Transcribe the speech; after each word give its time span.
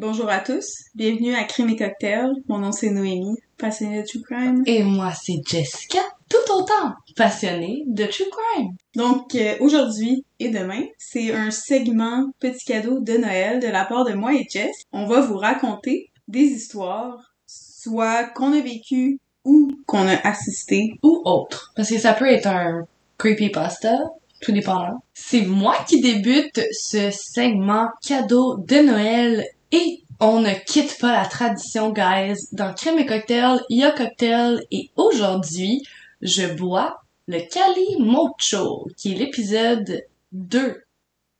Bonjour 0.00 0.30
à 0.30 0.38
tous, 0.38 0.84
bienvenue 0.94 1.34
à 1.34 1.42
Crime 1.42 1.70
et 1.70 1.76
Cocktail. 1.76 2.30
Mon 2.46 2.58
nom 2.58 2.70
c'est 2.70 2.90
Noémie, 2.90 3.34
passionnée 3.58 4.00
de 4.00 4.06
True 4.06 4.22
Crime. 4.22 4.62
Et 4.64 4.84
moi, 4.84 5.10
c'est 5.20 5.40
Jessica, 5.44 5.98
tout 6.30 6.52
autant 6.52 6.94
passionnée 7.16 7.82
de 7.88 8.04
True 8.04 8.30
Crime. 8.30 8.68
Donc 8.94 9.34
euh, 9.34 9.56
aujourd'hui 9.58 10.24
et 10.38 10.50
demain, 10.50 10.84
c'est 10.98 11.34
un 11.34 11.50
segment 11.50 12.30
petit 12.38 12.64
cadeau 12.64 13.00
de 13.00 13.14
Noël 13.14 13.58
de 13.58 13.66
la 13.66 13.84
part 13.84 14.04
de 14.04 14.12
moi 14.12 14.32
et 14.34 14.46
Jess. 14.48 14.70
On 14.92 15.06
va 15.06 15.20
vous 15.20 15.36
raconter 15.36 16.12
des 16.28 16.44
histoires, 16.44 17.34
soit 17.48 18.22
qu'on 18.36 18.52
a 18.52 18.60
vécu 18.60 19.18
ou 19.44 19.72
qu'on 19.88 20.06
a 20.06 20.14
assisté. 20.24 20.92
Ou 21.02 21.22
autre. 21.24 21.72
Parce 21.74 21.90
que 21.90 21.98
ça 21.98 22.12
peut 22.12 22.30
être 22.30 22.46
un 22.46 22.84
creepypasta, 23.16 23.98
tout 24.40 24.52
dépendant. 24.52 25.02
C'est 25.12 25.42
moi 25.42 25.74
qui 25.88 26.00
débute 26.00 26.60
ce 26.70 27.10
segment 27.10 27.88
cadeau 28.06 28.58
de 28.58 28.76
Noël 28.76 29.44
et 29.72 30.02
on 30.20 30.40
ne 30.40 30.52
quitte 30.66 30.98
pas 30.98 31.12
la 31.12 31.26
tradition, 31.26 31.90
guys. 31.90 32.36
Dans 32.52 32.74
Crème 32.74 32.98
et 32.98 33.06
Cocktail, 33.06 33.60
il 33.68 33.78
y 33.78 33.84
a 33.84 33.92
cocktail 33.92 34.64
et 34.70 34.90
aujourd'hui, 34.96 35.82
je 36.22 36.46
bois 36.46 37.00
le 37.26 37.40
Cali 37.40 37.96
Mocho, 38.00 38.86
qui 38.96 39.12
est 39.12 39.16
l'épisode 39.16 40.02
2, 40.32 40.82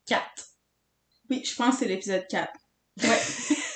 4. 0.05 0.23
Oui, 1.29 1.43
je 1.43 1.55
pense 1.55 1.75
que 1.75 1.79
c'est 1.79 1.87
l'épisode 1.87 2.25
4. 2.29 2.51
Ouais. 3.03 3.07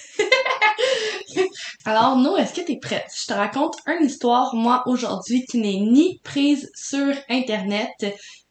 Alors, 1.85 2.15
No, 2.17 2.37
est-ce 2.37 2.53
que 2.53 2.61
t'es 2.61 2.77
prête? 2.77 3.07
Je 3.13 3.27
te 3.27 3.33
raconte 3.33 3.75
une 3.87 4.05
histoire, 4.05 4.55
moi, 4.55 4.83
aujourd'hui, 4.85 5.45
qui 5.45 5.57
n'est 5.57 5.81
ni 5.81 6.19
prise 6.23 6.71
sur 6.73 7.13
Internet, 7.29 7.91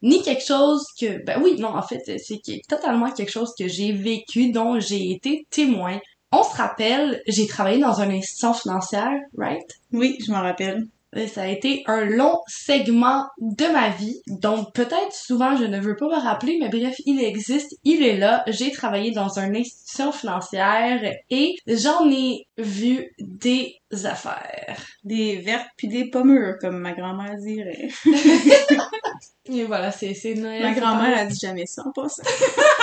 ni 0.03 0.23
quelque 0.23 0.45
chose 0.45 0.85
que, 1.01 1.25
ben 1.25 1.41
oui, 1.43 1.57
non, 1.59 1.75
en 1.75 1.83
fait, 1.83 2.19
c'est 2.19 2.43
totalement 2.69 3.11
quelque 3.11 3.31
chose 3.31 3.55
que 3.59 3.69
j'ai 3.69 3.93
vécu, 3.93 4.53
dont 4.53 4.79
j'ai 4.81 5.13
été 5.13 5.47
témoin. 5.49 5.99
On 6.31 6.43
se 6.43 6.57
rappelle, 6.57 7.23
j'ai 7.27 7.47
travaillé 7.47 7.79
dans 7.79 8.01
une 8.01 8.11
institution 8.11 8.53
financière, 8.53 9.19
right? 9.37 9.81
Oui, 9.93 10.19
je 10.25 10.31
m'en 10.31 10.43
rappelle. 10.43 10.87
Ça 11.29 11.43
a 11.43 11.47
été 11.47 11.83
un 11.87 12.07
long 12.07 12.39
segment 12.47 13.27
de 13.39 13.67
ma 13.67 13.91
vie, 13.91 14.23
donc 14.29 14.73
peut-être 14.73 15.13
souvent 15.13 15.57
je 15.57 15.65
ne 15.65 15.79
veux 15.79 15.95
pas 15.95 16.07
me 16.07 16.19
rappeler, 16.19 16.59
mais 16.59 16.71
bref, 16.71 16.97
il 17.05 17.23
existe, 17.23 17.77
il 17.85 18.03
est 18.03 18.17
là. 18.17 18.43
J'ai 18.47 18.71
travaillé 18.71 19.11
dans 19.11 19.39
une 19.39 19.55
institution 19.55 20.11
financière 20.11 21.01
et 21.29 21.55
j'en 21.67 22.11
ai 22.11 22.47
vu 22.57 23.11
des 23.19 23.77
affaires. 24.05 24.79
Des 25.05 25.37
vertes 25.37 25.69
puis 25.77 25.89
des 25.89 26.09
pommures, 26.09 26.57
comme 26.59 26.79
ma 26.79 26.93
grand-mère 26.93 27.37
dirait. 27.37 27.89
et 29.45 29.65
voilà, 29.65 29.91
c'est 29.91 30.15
Noël. 30.35 30.63
Ma 30.63 30.73
grand-mère 30.73 31.19
a 31.19 31.27
dit 31.27 31.39
jamais 31.39 31.67
ça, 31.67 31.85
pas 31.95 32.09
ça. 32.09 32.23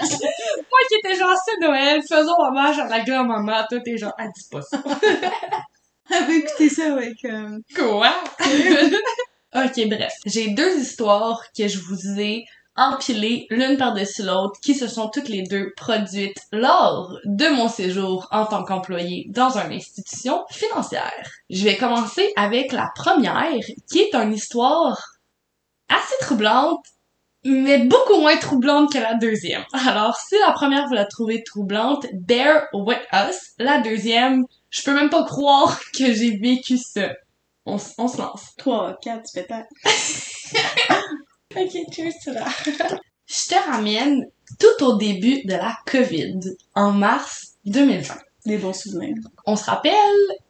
Moi 0.00 0.80
qui 0.88 0.94
étais 0.96 1.14
genre 1.14 1.36
c'est 1.44 1.64
Noël, 1.64 2.00
faisons 2.08 2.34
hommage 2.38 2.80
à 2.80 2.88
la 2.88 3.04
grand-maman, 3.04 3.64
toi 3.68 3.78
t'es 3.84 3.96
genre, 3.96 4.14
elle 4.18 4.32
dit 4.34 4.48
pas 4.50 4.62
ça. 4.62 4.82
Elle 6.10 6.24
veut 6.24 6.38
écouter 6.38 6.68
ça 6.68 6.92
avec... 6.92 7.24
Euh... 7.24 7.58
Quoi? 7.74 8.12
ok, 9.54 9.88
bref. 9.88 10.12
J'ai 10.26 10.50
deux 10.50 10.78
histoires 10.78 11.42
que 11.56 11.68
je 11.68 11.78
vous 11.78 12.20
ai 12.20 12.44
empilées 12.76 13.46
l'une 13.50 13.76
par-dessus 13.76 14.22
l'autre 14.22 14.58
qui 14.60 14.74
se 14.74 14.88
sont 14.88 15.08
toutes 15.08 15.28
les 15.28 15.42
deux 15.42 15.72
produites 15.76 16.40
lors 16.52 17.16
de 17.24 17.48
mon 17.48 17.68
séjour 17.68 18.26
en 18.32 18.46
tant 18.46 18.64
qu'employé 18.64 19.26
dans 19.28 19.56
une 19.56 19.72
institution 19.72 20.44
financière. 20.50 21.12
Je 21.50 21.64
vais 21.64 21.76
commencer 21.76 22.32
avec 22.36 22.72
la 22.72 22.88
première 22.96 23.64
qui 23.88 24.00
est 24.00 24.14
une 24.14 24.32
histoire 24.32 25.00
assez 25.88 26.16
troublante 26.20 26.84
mais 27.44 27.78
beaucoup 27.78 28.20
moins 28.20 28.36
troublante 28.36 28.92
que 28.92 28.98
la 28.98 29.14
deuxième. 29.14 29.64
Alors, 29.72 30.16
si 30.16 30.34
la 30.46 30.52
première 30.52 30.86
vous 30.86 30.94
la 30.94 31.04
trouvez 31.04 31.42
troublante, 31.42 32.06
bear 32.14 32.62
with 32.72 33.00
us. 33.12 33.52
La 33.58 33.80
deuxième, 33.80 34.44
je 34.74 34.82
peux 34.82 34.92
même 34.92 35.08
pas 35.08 35.24
croire 35.24 35.80
que 35.96 36.12
j'ai 36.12 36.36
vécu 36.36 36.76
ça. 36.76 37.12
On, 37.64 37.76
on 37.96 38.08
se 38.08 38.18
lance. 38.18 38.50
3, 38.58 38.98
4, 39.00 39.32
peut-être. 39.32 39.68
ok, 41.56 41.92
cheers 41.92 42.12
to 42.24 42.32
that. 42.34 42.50
je 43.26 43.48
te 43.48 43.70
ramène 43.70 44.26
tout 44.58 44.84
au 44.84 44.96
début 44.96 45.44
de 45.44 45.52
la 45.52 45.76
COVID, 45.86 46.40
en 46.74 46.90
mars 46.90 47.52
2020. 47.66 48.14
Des 48.46 48.58
bons 48.58 48.76
souvenirs. 48.76 49.14
On 49.46 49.54
se 49.54 49.64
rappelle, 49.64 49.94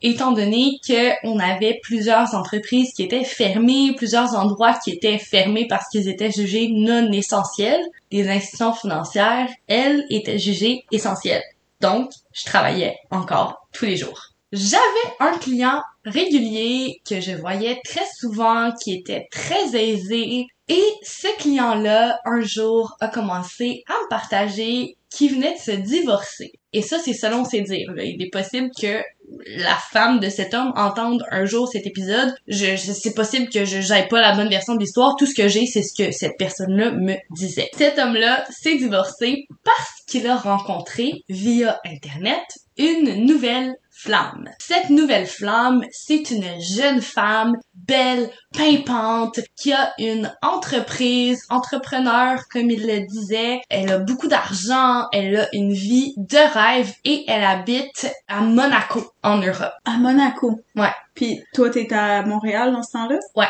étant 0.00 0.32
donné 0.32 0.78
que 0.88 1.12
on 1.24 1.38
avait 1.38 1.78
plusieurs 1.82 2.34
entreprises 2.34 2.94
qui 2.94 3.02
étaient 3.02 3.24
fermées, 3.24 3.94
plusieurs 3.94 4.34
endroits 4.34 4.76
qui 4.82 4.90
étaient 4.90 5.18
fermés 5.18 5.66
parce 5.68 5.88
qu'ils 5.90 6.08
étaient 6.08 6.32
jugés 6.32 6.70
non 6.72 7.12
essentiels, 7.12 7.82
les 8.10 8.28
institutions 8.28 8.72
financières, 8.72 9.50
elles, 9.68 10.04
étaient 10.08 10.38
jugées 10.38 10.84
essentielles. 10.90 11.44
Donc, 11.84 12.12
je 12.32 12.46
travaillais 12.46 12.96
encore 13.10 13.68
tous 13.74 13.84
les 13.84 13.98
jours. 13.98 14.30
J'avais 14.52 14.80
un 15.20 15.36
client 15.36 15.82
régulier 16.06 17.02
que 17.06 17.20
je 17.20 17.32
voyais 17.32 17.78
très 17.84 18.06
souvent, 18.18 18.72
qui 18.72 18.94
était 18.94 19.28
très 19.30 19.76
aisé, 19.76 20.46
et 20.68 20.84
ce 21.02 21.28
client-là, 21.36 22.20
un 22.24 22.40
jour, 22.40 22.96
a 23.00 23.08
commencé 23.08 23.84
à 23.86 23.92
me 23.92 24.08
partager 24.08 24.96
qu'il 25.10 25.34
venait 25.34 25.52
de 25.52 25.58
se 25.58 25.72
divorcer. 25.72 26.52
Et 26.72 26.80
ça, 26.80 26.98
c'est 26.98 27.12
selon 27.12 27.44
ses 27.44 27.60
dires. 27.60 27.92
Il 27.98 28.22
est 28.22 28.32
possible 28.32 28.70
que 28.80 29.02
la 29.46 29.76
femme 29.92 30.20
de 30.20 30.28
cet 30.28 30.54
homme 30.54 30.72
entende 30.76 31.24
un 31.30 31.44
jour 31.44 31.68
cet 31.68 31.86
épisode. 31.86 32.34
C'est 32.48 33.14
possible 33.14 33.48
que 33.48 33.64
je 33.64 33.80
j'aille 33.80 34.08
pas 34.08 34.20
la 34.20 34.34
bonne 34.34 34.48
version 34.48 34.74
de 34.74 34.80
l'histoire. 34.80 35.16
Tout 35.16 35.26
ce 35.26 35.34
que 35.34 35.48
j'ai, 35.48 35.66
c'est 35.66 35.82
ce 35.82 35.94
que 35.94 36.12
cette 36.12 36.36
personne-là 36.38 36.92
me 36.92 37.14
disait. 37.30 37.70
Cet 37.76 37.98
homme-là 37.98 38.44
s'est 38.50 38.76
divorcé 38.76 39.46
parce 39.64 39.90
qu'il 40.06 40.26
a 40.26 40.36
rencontré 40.36 41.24
via 41.28 41.80
Internet 41.84 42.44
une 42.76 43.26
nouvelle 43.26 43.74
flamme. 43.90 44.50
Cette 44.58 44.90
nouvelle 44.90 45.26
flamme, 45.26 45.84
c'est 45.90 46.30
une 46.30 46.60
jeune 46.60 47.00
femme 47.00 47.54
belle, 47.86 48.30
pimpante, 48.52 49.40
qui 49.56 49.72
a 49.72 49.92
une 49.98 50.32
entreprise, 50.42 51.44
entrepreneur 51.50 52.40
comme 52.50 52.70
il 52.70 52.86
le 52.86 53.06
disait. 53.06 53.60
Elle 53.68 53.92
a 53.92 53.98
beaucoup 53.98 54.28
d'argent, 54.28 55.06
elle 55.12 55.36
a 55.36 55.48
une 55.52 55.72
vie 55.72 56.14
de 56.16 56.52
rêve 56.52 56.92
et 57.04 57.24
elle 57.28 57.44
habite 57.44 58.10
à 58.28 58.40
Monaco, 58.40 59.12
en 59.22 59.38
Europe. 59.38 59.74
À 59.84 59.96
Monaco? 59.98 60.60
Ouais. 60.76 60.92
Puis 61.14 61.42
toi, 61.54 61.70
t'es 61.70 61.92
à 61.92 62.22
Montréal 62.22 62.72
dans 62.72 62.82
ce 62.82 62.92
temps-là? 62.92 63.18
Ouais. 63.36 63.48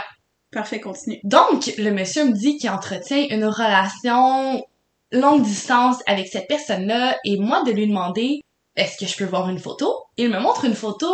Parfait, 0.52 0.80
continue. 0.80 1.18
Donc, 1.24 1.72
le 1.78 1.90
monsieur 1.90 2.24
me 2.24 2.32
dit 2.32 2.58
qu'il 2.58 2.70
entretient 2.70 3.26
une 3.28 3.44
relation 3.44 4.64
longue 5.10 5.42
distance 5.42 5.96
avec 6.06 6.28
cette 6.28 6.46
personne-là 6.46 7.16
et 7.24 7.38
moi 7.38 7.62
de 7.64 7.72
lui 7.72 7.88
demander 7.88 8.40
est-ce 8.76 8.96
que 8.98 9.06
je 9.06 9.16
peux 9.16 9.24
voir 9.24 9.48
une 9.48 9.58
photo? 9.58 9.92
Il 10.16 10.30
me 10.30 10.40
montre 10.40 10.64
une 10.64 10.74
photo 10.74 11.08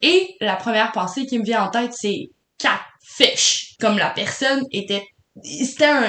et 0.00 0.36
la 0.40 0.56
première 0.56 0.92
pensée 0.92 1.26
qui 1.26 1.38
me 1.38 1.44
vient 1.44 1.64
en 1.64 1.70
tête, 1.70 1.92
c'est 1.92 2.30
catfish. 2.64 3.76
Comme 3.80 3.98
la 3.98 4.10
personne 4.10 4.64
était 4.72 5.06
c'était 5.42 5.86
un 5.86 6.04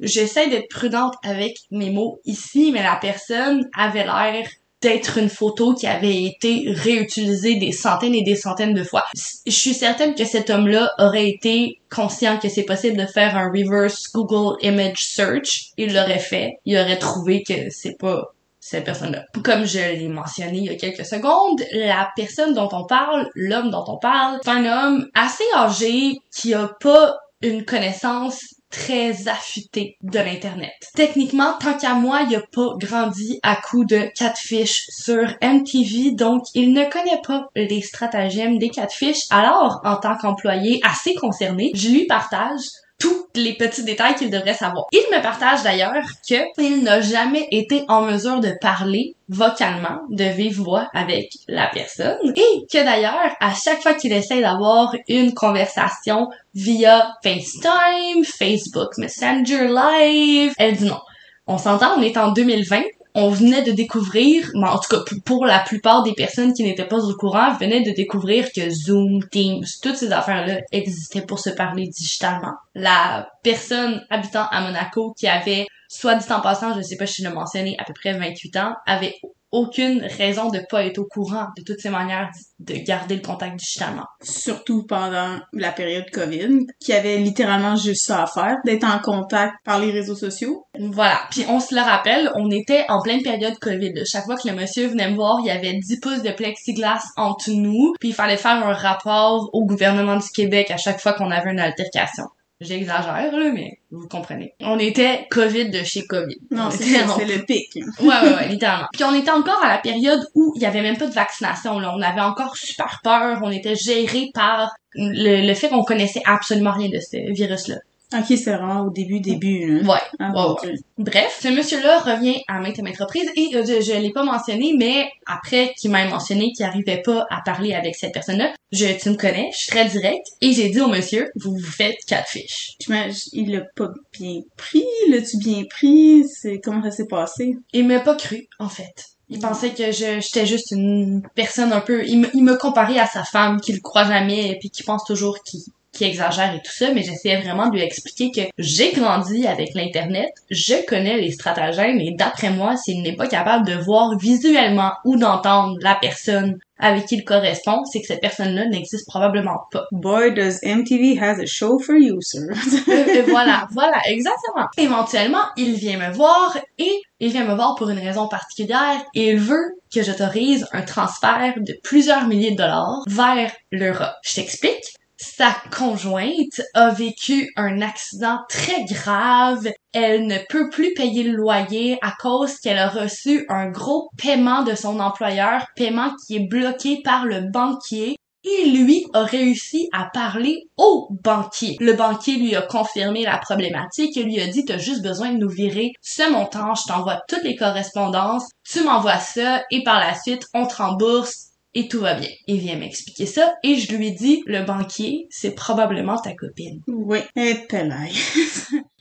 j'essaie 0.00 0.48
d'être 0.48 0.68
prudente 0.70 1.14
avec 1.22 1.54
mes 1.70 1.90
mots 1.90 2.18
ici 2.24 2.72
mais 2.72 2.82
la 2.82 2.96
personne 2.96 3.68
avait 3.76 4.04
l'air 4.04 4.48
d'être 4.80 5.18
une 5.18 5.28
photo 5.28 5.74
qui 5.74 5.86
avait 5.86 6.22
été 6.22 6.64
réutilisée 6.68 7.56
des 7.56 7.72
centaines 7.72 8.14
et 8.14 8.22
des 8.22 8.36
centaines 8.36 8.74
de 8.74 8.84
fois. 8.84 9.04
Je 9.46 9.50
suis 9.50 9.74
certaine 9.74 10.14
que 10.14 10.24
cet 10.24 10.50
homme-là 10.50 10.92
aurait 10.98 11.28
été 11.28 11.80
conscient 11.90 12.38
que 12.38 12.48
c'est 12.48 12.62
possible 12.62 12.96
de 12.96 13.06
faire 13.06 13.36
un 13.36 13.50
reverse 13.50 14.04
Google 14.14 14.56
image 14.62 15.04
search. 15.04 15.72
Il 15.76 15.94
l'aurait 15.94 16.20
fait. 16.20 16.58
Il 16.64 16.78
aurait 16.78 16.98
trouvé 16.98 17.42
que 17.42 17.70
c'est 17.70 17.98
pas 17.98 18.32
cette 18.68 18.84
personne-là. 18.84 19.24
Comme 19.42 19.64
je 19.64 19.78
l'ai 19.78 20.08
mentionné 20.08 20.58
il 20.58 20.64
y 20.64 20.70
a 20.70 20.76
quelques 20.76 21.06
secondes, 21.06 21.62
la 21.72 22.10
personne 22.14 22.54
dont 22.54 22.68
on 22.72 22.84
parle, 22.84 23.28
l'homme 23.34 23.70
dont 23.70 23.84
on 23.86 23.98
parle, 23.98 24.38
c'est 24.42 24.50
un 24.50 24.64
homme 24.64 25.06
assez 25.14 25.44
âgé 25.54 26.18
qui 26.30 26.54
a 26.54 26.68
pas 26.80 27.16
une 27.40 27.64
connaissance 27.64 28.42
très 28.70 29.28
affûtée 29.28 29.96
de 30.02 30.18
l'internet. 30.18 30.74
Techniquement, 30.94 31.54
tant 31.58 31.74
qu'à 31.74 31.94
moi, 31.94 32.20
il 32.28 32.36
a 32.36 32.42
pas 32.52 32.74
grandi 32.78 33.38
à 33.42 33.56
coup 33.56 33.84
de 33.84 34.10
catfish 34.14 34.84
sur 34.90 35.24
MTV, 35.40 36.12
donc 36.12 36.42
il 36.54 36.72
ne 36.74 36.84
connaît 36.84 37.22
pas 37.26 37.46
les 37.54 37.80
stratagèmes 37.80 38.58
des 38.58 38.68
catfish. 38.68 39.20
Alors, 39.30 39.80
en 39.84 39.96
tant 39.96 40.16
qu'employé 40.18 40.80
assez 40.84 41.14
concerné, 41.14 41.70
je 41.74 41.88
lui 41.88 42.06
partage 42.06 42.60
tous 42.98 43.28
les 43.34 43.54
petits 43.54 43.84
détails 43.84 44.14
qu'il 44.14 44.30
devrait 44.30 44.54
savoir. 44.54 44.86
Il 44.92 45.04
me 45.12 45.22
partage 45.22 45.62
d'ailleurs 45.62 46.04
qu'il 46.26 46.82
n'a 46.82 47.00
jamais 47.00 47.46
été 47.50 47.84
en 47.88 48.02
mesure 48.02 48.40
de 48.40 48.52
parler 48.60 49.14
vocalement, 49.28 50.00
de 50.10 50.24
vive 50.24 50.60
voix 50.60 50.88
avec 50.94 51.30
la 51.46 51.68
personne 51.68 52.18
et 52.34 52.66
que 52.72 52.84
d'ailleurs, 52.84 53.36
à 53.40 53.54
chaque 53.54 53.82
fois 53.82 53.94
qu'il 53.94 54.12
essaie 54.12 54.40
d'avoir 54.40 54.94
une 55.08 55.34
conversation 55.34 56.28
via 56.54 57.12
FaceTime, 57.22 58.24
Facebook 58.24 58.90
Messenger 58.98 59.68
Live, 59.68 60.54
elle 60.58 60.76
dit 60.76 60.86
non. 60.86 60.98
On 61.46 61.56
s'entend, 61.56 61.94
on 61.96 62.02
est 62.02 62.18
en 62.18 62.32
2020, 62.32 62.82
on 63.14 63.30
venait 63.30 63.62
de 63.62 63.72
découvrir, 63.72 64.50
mais 64.54 64.68
en 64.68 64.78
tout 64.78 64.88
cas 64.88 65.02
pour 65.24 65.46
la 65.46 65.60
plupart 65.60 66.02
des 66.02 66.12
personnes 66.12 66.52
qui 66.52 66.62
n'étaient 66.62 66.86
pas 66.86 67.04
au 67.04 67.14
courant, 67.14 67.54
venaient 67.54 67.82
de 67.82 67.90
découvrir 67.90 68.52
que 68.52 68.70
Zoom, 68.70 69.24
Teams, 69.30 69.64
toutes 69.82 69.96
ces 69.96 70.12
affaires-là 70.12 70.60
existaient 70.72 71.22
pour 71.22 71.38
se 71.40 71.50
parler 71.50 71.88
digitalement. 71.88 72.54
La 72.74 73.28
personne 73.42 74.04
habitant 74.10 74.46
à 74.50 74.60
Monaco 74.60 75.14
qui 75.18 75.26
avait, 75.26 75.66
soit 75.88 76.14
dit 76.14 76.32
en 76.32 76.40
passant, 76.40 76.76
je 76.76 76.82
sais 76.82 76.96
pas 76.96 77.06
si 77.06 77.22
je 77.22 77.28
l'ai 77.28 77.34
mentionné, 77.34 77.76
à 77.78 77.84
peu 77.84 77.92
près 77.92 78.12
28 78.16 78.56
ans, 78.56 78.74
avait 78.86 79.14
aucune 79.50 80.04
raison 80.18 80.50
de 80.50 80.60
pas 80.70 80.84
être 80.84 80.98
au 80.98 81.06
courant 81.06 81.46
de 81.56 81.62
toutes 81.62 81.80
ces 81.80 81.90
manières 81.90 82.30
de 82.58 82.74
garder 82.74 83.16
le 83.16 83.22
contact 83.22 83.56
digitalement. 83.56 84.04
Surtout 84.22 84.84
pendant 84.86 85.38
la 85.52 85.72
période 85.72 86.10
COVID, 86.12 86.66
qui 86.80 86.92
avait 86.92 87.18
littéralement 87.18 87.76
juste 87.76 88.06
ça 88.06 88.22
à 88.22 88.26
faire, 88.26 88.56
d'être 88.64 88.84
en 88.84 88.98
contact 88.98 89.54
par 89.64 89.78
les 89.78 89.90
réseaux 89.90 90.16
sociaux. 90.16 90.66
Voilà. 90.78 91.20
Puis 91.30 91.44
on 91.48 91.60
se 91.60 91.74
le 91.74 91.80
rappelle, 91.80 92.30
on 92.34 92.50
était 92.50 92.84
en 92.88 93.00
pleine 93.00 93.22
période 93.22 93.58
COVID. 93.58 93.92
Chaque 94.04 94.24
fois 94.24 94.36
que 94.36 94.48
le 94.48 94.54
monsieur 94.54 94.88
venait 94.88 95.10
me 95.10 95.16
voir, 95.16 95.38
il 95.40 95.46
y 95.46 95.50
avait 95.50 95.74
10 95.74 96.00
pouces 96.00 96.22
de 96.22 96.30
plexiglas 96.30 97.02
entre 97.16 97.50
nous, 97.50 97.94
puis 98.00 98.10
il 98.10 98.14
fallait 98.14 98.36
faire 98.36 98.66
un 98.66 98.72
rapport 98.72 99.48
au 99.52 99.64
gouvernement 99.64 100.16
du 100.16 100.28
Québec 100.34 100.70
à 100.70 100.76
chaque 100.76 101.00
fois 101.00 101.12
qu'on 101.12 101.30
avait 101.30 101.50
une 101.50 101.60
altercation. 101.60 102.24
J'exagère, 102.60 103.30
là, 103.36 103.50
mais 103.54 103.78
vous 103.92 104.08
comprenez. 104.08 104.54
On 104.60 104.80
était 104.80 105.26
COVID 105.30 105.70
de 105.70 105.84
chez 105.84 106.04
COVID. 106.06 106.38
Non, 106.50 106.70
c'est 106.70 106.84
le 106.86 107.44
pic. 107.44 107.70
Ouais, 108.00 108.06
ouais, 108.06 108.34
ouais, 108.34 108.48
littéralement. 108.48 108.88
Puis 108.92 109.04
on 109.04 109.14
était 109.14 109.30
encore 109.30 109.62
à 109.62 109.68
la 109.68 109.78
période 109.78 110.20
où 110.34 110.52
il 110.56 110.62
y 110.62 110.66
avait 110.66 110.82
même 110.82 110.96
pas 110.96 111.06
de 111.06 111.14
vaccination, 111.14 111.78
là. 111.78 111.94
On 111.96 112.02
avait 112.02 112.20
encore 112.20 112.56
super 112.56 113.00
peur. 113.04 113.38
On 113.44 113.50
était 113.52 113.76
géré 113.76 114.30
par 114.34 114.72
le, 114.94 115.46
le 115.46 115.54
fait 115.54 115.68
qu'on 115.68 115.84
connaissait 115.84 116.22
absolument 116.26 116.72
rien 116.72 116.88
de 116.88 116.98
ce 116.98 117.32
virus-là. 117.32 117.76
Ok, 118.14 118.24
c'est 118.28 118.52
vraiment 118.54 118.86
au 118.86 118.90
début, 118.90 119.20
début, 119.20 119.82
là. 119.82 119.92
Ouais. 119.92 120.00
Ah, 120.18 120.32
Ouais. 120.64 120.74
Bref, 120.96 121.40
ce 121.42 121.48
monsieur-là 121.48 121.98
revient 122.00 122.40
à 122.48 122.58
maintes 122.58 122.78
et 122.78 122.82
maintes 122.82 122.96
reprises 122.96 123.30
et 123.36 123.50
euh, 123.54 123.62
je, 123.66 123.82
je 123.82 123.92
l'ai 123.98 124.12
pas 124.12 124.24
mentionné, 124.24 124.72
mais 124.78 125.10
après 125.26 125.74
qu'il 125.76 125.90
m'a 125.90 126.06
mentionné 126.08 126.52
qu'il 126.52 126.64
arrivait 126.64 127.02
pas 127.04 127.26
à 127.28 127.42
parler 127.42 127.74
avec 127.74 127.94
cette 127.96 128.14
personne-là, 128.14 128.54
je, 128.72 128.86
tu 128.98 129.10
me 129.10 129.14
connais, 129.16 129.50
je 129.52 129.58
suis 129.58 129.66
très 129.70 129.84
direct 129.84 130.26
et 130.40 130.52
j'ai 130.52 130.70
dit 130.70 130.80
au 130.80 130.88
monsieur, 130.88 131.30
vous 131.36 131.52
vous 131.54 131.70
faites 131.70 131.96
quatre 132.06 132.28
fiches. 132.28 132.76
J'imagine- 132.80 133.30
il 133.34 133.52
l'a 133.52 133.60
pas 133.76 133.90
bien 134.18 134.40
pris, 134.56 134.84
l'as-tu 135.10 135.36
bien 135.36 135.64
pris? 135.68 136.24
C'est, 136.28 136.60
comment 136.64 136.82
ça 136.82 136.90
s'est 136.90 137.06
passé? 137.06 137.56
Il 137.74 137.86
m'a 137.86 138.00
pas 138.00 138.14
cru, 138.16 138.48
en 138.58 138.70
fait. 138.70 139.04
Il 139.28 139.38
pensait 139.40 139.74
que 139.74 139.92
je 139.92 140.20
j'étais 140.20 140.46
juste 140.46 140.70
une 140.70 141.20
personne 141.34 141.74
un 141.74 141.80
peu... 141.82 142.02
Il 142.06 142.20
me, 142.20 142.28
il 142.32 142.42
me 142.42 142.56
comparait 142.56 142.98
à 142.98 143.06
sa 143.06 143.22
femme 143.24 143.60
qui 143.60 143.74
le 143.74 143.80
croit 143.80 144.04
jamais 144.04 144.48
et 144.48 144.56
puis 144.58 144.70
qui 144.70 144.82
pense 144.82 145.04
toujours 145.04 145.42
qu'il 145.42 145.60
qui 145.98 146.04
exagère 146.04 146.54
et 146.54 146.62
tout 146.62 146.72
ça, 146.72 146.92
mais 146.92 147.02
j'essayais 147.02 147.40
vraiment 147.40 147.68
de 147.68 147.74
lui 147.74 147.82
expliquer 147.82 148.30
que 148.30 148.40
j'ai 148.56 148.92
grandi 148.92 149.46
avec 149.46 149.74
l'Internet, 149.74 150.30
je 150.48 150.74
connais 150.86 151.18
les 151.20 151.32
stratagèmes 151.32 151.98
et 152.00 152.14
d'après 152.16 152.50
moi, 152.50 152.76
s'il 152.76 153.02
n'est 153.02 153.16
pas 153.16 153.26
capable 153.26 153.66
de 153.66 153.74
voir 153.74 154.16
visuellement 154.16 154.92
ou 155.04 155.16
d'entendre 155.16 155.76
la 155.80 155.96
personne 156.00 156.58
avec 156.78 157.06
qui 157.06 157.16
il 157.16 157.24
correspond, 157.24 157.84
c'est 157.84 158.00
que 158.00 158.06
cette 158.06 158.20
personne-là 158.20 158.66
n'existe 158.66 159.08
probablement 159.08 159.62
pas. 159.72 159.86
Boy, 159.90 160.32
does 160.32 160.60
MTV 160.62 161.18
has 161.20 161.40
a 161.40 161.46
show 161.46 161.80
for 161.80 161.96
you, 161.96 162.20
sir. 162.20 162.42
Euh, 162.88 163.04
euh, 163.08 163.22
voilà, 163.28 163.66
voilà, 163.72 163.98
exactement. 164.06 164.66
Éventuellement, 164.76 165.42
il 165.56 165.74
vient 165.74 165.98
me 165.98 166.12
voir 166.14 166.56
et 166.78 166.90
il 167.20 167.32
vient 167.32 167.44
me 167.44 167.54
voir 167.54 167.74
pour 167.74 167.90
une 167.90 167.98
raison 167.98 168.28
particulière 168.28 169.02
et 169.14 169.30
il 169.32 169.38
veut 169.38 169.76
que 169.92 170.02
j'autorise 170.02 170.66
un 170.72 170.82
transfert 170.82 171.54
de 171.56 171.74
plusieurs 171.82 172.26
milliers 172.26 172.52
de 172.52 172.56
dollars 172.56 173.02
vers 173.08 173.52
l'Europe. 173.72 174.14
Je 174.22 174.34
t'explique. 174.36 174.97
Sa 175.20 175.52
conjointe 175.76 176.60
a 176.74 176.90
vécu 176.90 177.52
un 177.56 177.82
accident 177.82 178.38
très 178.48 178.84
grave. 178.84 179.68
Elle 179.92 180.28
ne 180.28 180.38
peut 180.48 180.70
plus 180.70 180.94
payer 180.94 181.24
le 181.24 181.36
loyer 181.36 181.98
à 182.02 182.12
cause 182.20 182.60
qu'elle 182.60 182.78
a 182.78 182.88
reçu 182.88 183.44
un 183.48 183.68
gros 183.68 184.10
paiement 184.16 184.62
de 184.62 184.76
son 184.76 185.00
employeur, 185.00 185.66
paiement 185.74 186.12
qui 186.24 186.36
est 186.36 186.48
bloqué 186.48 187.02
par 187.02 187.26
le 187.26 187.50
banquier 187.50 188.16
et 188.44 188.70
lui 188.70 189.04
a 189.12 189.24
réussi 189.24 189.88
à 189.92 190.08
parler 190.12 190.68
au 190.76 191.08
banquier. 191.10 191.76
Le 191.80 191.94
banquier 191.94 192.36
lui 192.36 192.54
a 192.54 192.62
confirmé 192.62 193.24
la 193.24 193.38
problématique 193.38 194.16
et 194.16 194.22
lui 194.22 194.40
a 194.40 194.46
dit 194.46 194.64
t'as 194.64 194.78
juste 194.78 195.02
besoin 195.02 195.32
de 195.32 195.38
nous 195.38 195.48
virer 195.48 195.92
ce 196.00 196.30
montant, 196.30 196.74
je 196.74 196.84
t'envoie 196.86 197.22
toutes 197.28 197.42
les 197.42 197.56
correspondances, 197.56 198.48
tu 198.64 198.82
m'envoies 198.84 199.18
ça 199.18 199.64
et 199.72 199.82
par 199.82 199.98
la 199.98 200.14
suite 200.14 200.46
on 200.54 200.66
te 200.66 200.76
rembourse 200.76 201.47
et 201.74 201.88
tout 201.88 202.00
va 202.00 202.14
bien. 202.14 202.28
Il 202.46 202.58
vient 202.58 202.76
m'expliquer 202.76 203.26
ça 203.26 203.54
et 203.62 203.76
je 203.76 203.94
lui 203.94 204.12
dis 204.12 204.42
le 204.46 204.64
banquier 204.64 205.26
c'est 205.30 205.54
probablement 205.54 206.18
ta 206.18 206.34
copine. 206.34 206.82
oui, 206.86 207.18
et. 207.36 207.66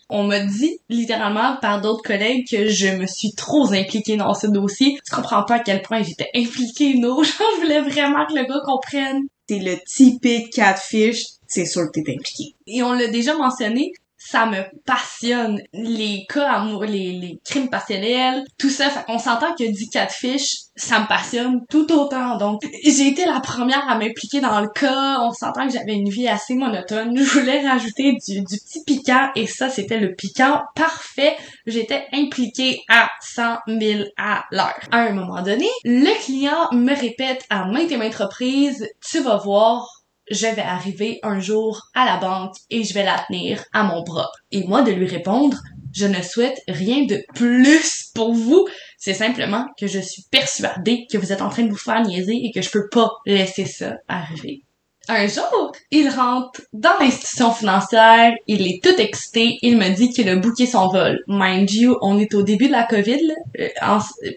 On 0.09 0.23
m'a 0.23 0.39
dit 0.39 0.79
littéralement 0.87 1.57
par 1.61 1.81
d'autres 1.81 2.01
collègues 2.01 2.49
que 2.49 2.69
je 2.69 2.87
me 2.95 3.05
suis 3.05 3.33
trop 3.33 3.73
impliquée 3.73 4.15
dans 4.15 4.33
ce 4.33 4.47
dossier. 4.47 4.97
Tu 5.05 5.13
comprends 5.13 5.43
pas 5.43 5.55
à 5.55 5.59
quel 5.59 5.81
point 5.81 6.01
j'étais 6.01 6.29
impliquée, 6.33 6.93
non? 6.93 7.21
Je 7.23 7.61
voulais 7.61 7.81
vraiment 7.81 8.25
que 8.25 8.33
le 8.33 8.45
gars 8.45 8.61
comprenne. 8.65 9.23
C'est 9.49 9.59
le 9.59 9.77
typique 9.85 10.53
catfish, 10.53 11.23
c'est 11.45 11.65
sûr 11.65 11.83
que 11.91 11.99
t'es 11.99 12.13
impliqué. 12.13 12.55
et 12.67 12.83
on 12.83 12.93
l'a 12.93 13.07
déjà 13.07 13.35
mentionné, 13.35 13.91
ça 14.17 14.45
me 14.45 14.63
passionne. 14.85 15.61
Les 15.73 16.25
cas 16.27 16.51
amoureux, 16.51 16.87
les, 16.87 17.13
les 17.13 17.39
crimes 17.45 17.69
passionnels, 17.69 18.43
tout 18.57 18.69
ça. 18.69 18.89
Fait 18.89 19.05
qu'on 19.05 19.19
s'entend 19.19 19.53
que 19.55 19.71
du 19.71 19.87
catfish, 19.89 20.55
ça 20.75 20.99
me 20.99 21.07
passionne 21.07 21.61
tout 21.69 21.91
autant. 21.91 22.37
Donc, 22.37 22.61
j'ai 22.83 23.07
été 23.07 23.25
la 23.25 23.39
première 23.39 23.87
à 23.89 23.97
m'impliquer 23.97 24.41
dans 24.41 24.59
le 24.61 24.69
cas. 24.69 25.19
On 25.21 25.31
s'entend 25.31 25.67
que 25.67 25.73
j'avais 25.73 25.93
une 25.93 26.09
vie 26.09 26.27
assez 26.27 26.55
monotone. 26.55 27.17
Je 27.17 27.39
voulais 27.39 27.67
rajouter 27.67 28.13
du, 28.27 28.41
du 28.41 28.57
petit 28.57 28.83
piquant 28.85 29.29
et 29.35 29.47
ça, 29.47 29.69
c'était 29.69 29.99
le 29.99 30.15
piquant 30.15 30.61
parfait. 30.75 31.35
J'étais 31.65 32.05
impliquée 32.13 32.81
à 32.89 33.09
100 33.21 33.57
000 33.67 34.03
à 34.17 34.45
l'heure. 34.51 34.79
À 34.91 34.99
un 34.99 35.13
moment 35.13 35.41
donné, 35.41 35.67
le 35.83 36.13
client 36.23 36.69
me 36.71 36.93
répète 36.93 37.45
à 37.49 37.65
maintes 37.65 37.91
et 37.91 37.97
maintes 37.97 38.15
reprises, 38.15 38.87
tu 39.01 39.19
vas 39.19 39.37
voir, 39.37 39.96
je 40.29 40.47
vais 40.47 40.61
arriver 40.61 41.19
un 41.23 41.39
jour 41.39 41.81
à 41.93 42.05
la 42.05 42.17
banque 42.17 42.55
et 42.69 42.83
je 42.83 42.93
vais 42.93 43.03
la 43.03 43.23
tenir 43.27 43.63
à 43.73 43.83
mon 43.83 44.03
bras. 44.03 44.29
Et 44.51 44.63
moi 44.65 44.81
de 44.81 44.91
lui 44.91 45.07
répondre, 45.07 45.57
je 45.93 46.05
ne 46.05 46.21
souhaite 46.21 46.61
rien 46.67 47.05
de 47.05 47.23
plus 47.33 48.11
pour 48.13 48.33
vous. 48.33 48.67
C'est 48.97 49.13
simplement 49.13 49.65
que 49.79 49.87
je 49.87 49.99
suis 49.99 50.23
persuadée 50.29 51.07
que 51.11 51.17
vous 51.17 51.31
êtes 51.31 51.41
en 51.41 51.49
train 51.49 51.63
de 51.63 51.69
vous 51.69 51.77
faire 51.77 52.01
niaiser 52.01 52.35
et 52.35 52.51
que 52.51 52.61
je 52.61 52.69
peux 52.69 52.87
pas 52.89 53.11
laisser 53.25 53.65
ça 53.65 53.95
arriver. 54.07 54.63
Un 55.09 55.27
jour, 55.27 55.71
il 55.91 56.09
rentre 56.09 56.61
dans 56.73 56.97
l'institution 56.99 57.51
financière, 57.51 58.33
il 58.47 58.67
est 58.67 58.83
tout 58.83 58.99
excité, 58.99 59.57
il 59.61 59.77
me 59.77 59.89
dit 59.89 60.09
qu'il 60.09 60.27
a 60.27 60.35
booké 60.35 60.65
son 60.65 60.89
vol. 60.89 61.19
Mind 61.27 61.71
you, 61.71 61.97
on 62.01 62.19
est 62.19 62.33
au 62.33 62.43
début 62.43 62.67
de 62.67 62.73
la 62.73 62.83
COVID. 62.83 63.33
Euh, 63.59 63.67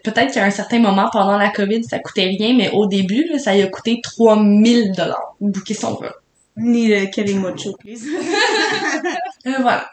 peut-être 0.03 0.33
qu'à 0.33 0.45
un 0.45 0.49
certain 0.51 0.79
moment 0.79 1.09
pendant 1.11 1.37
la 1.37 1.49
COVID, 1.49 1.83
ça 1.83 1.99
coûtait 1.99 2.27
rien, 2.39 2.55
mais 2.55 2.69
au 2.71 2.85
début, 2.85 3.25
là, 3.25 3.37
ça 3.37 3.53
lui 3.53 3.63
a 3.63 3.67
coûté 3.67 3.99
3000 4.01 4.93
dollars 4.93 5.35
booker 5.41 5.73
son 5.73 5.95
vol. 5.95 6.13
Ni 6.55 6.87
le 6.87 7.07
Kalimocho, 7.07 7.75
please. 7.77 8.05
Euh, 9.47 9.53
voilà. 9.59 9.89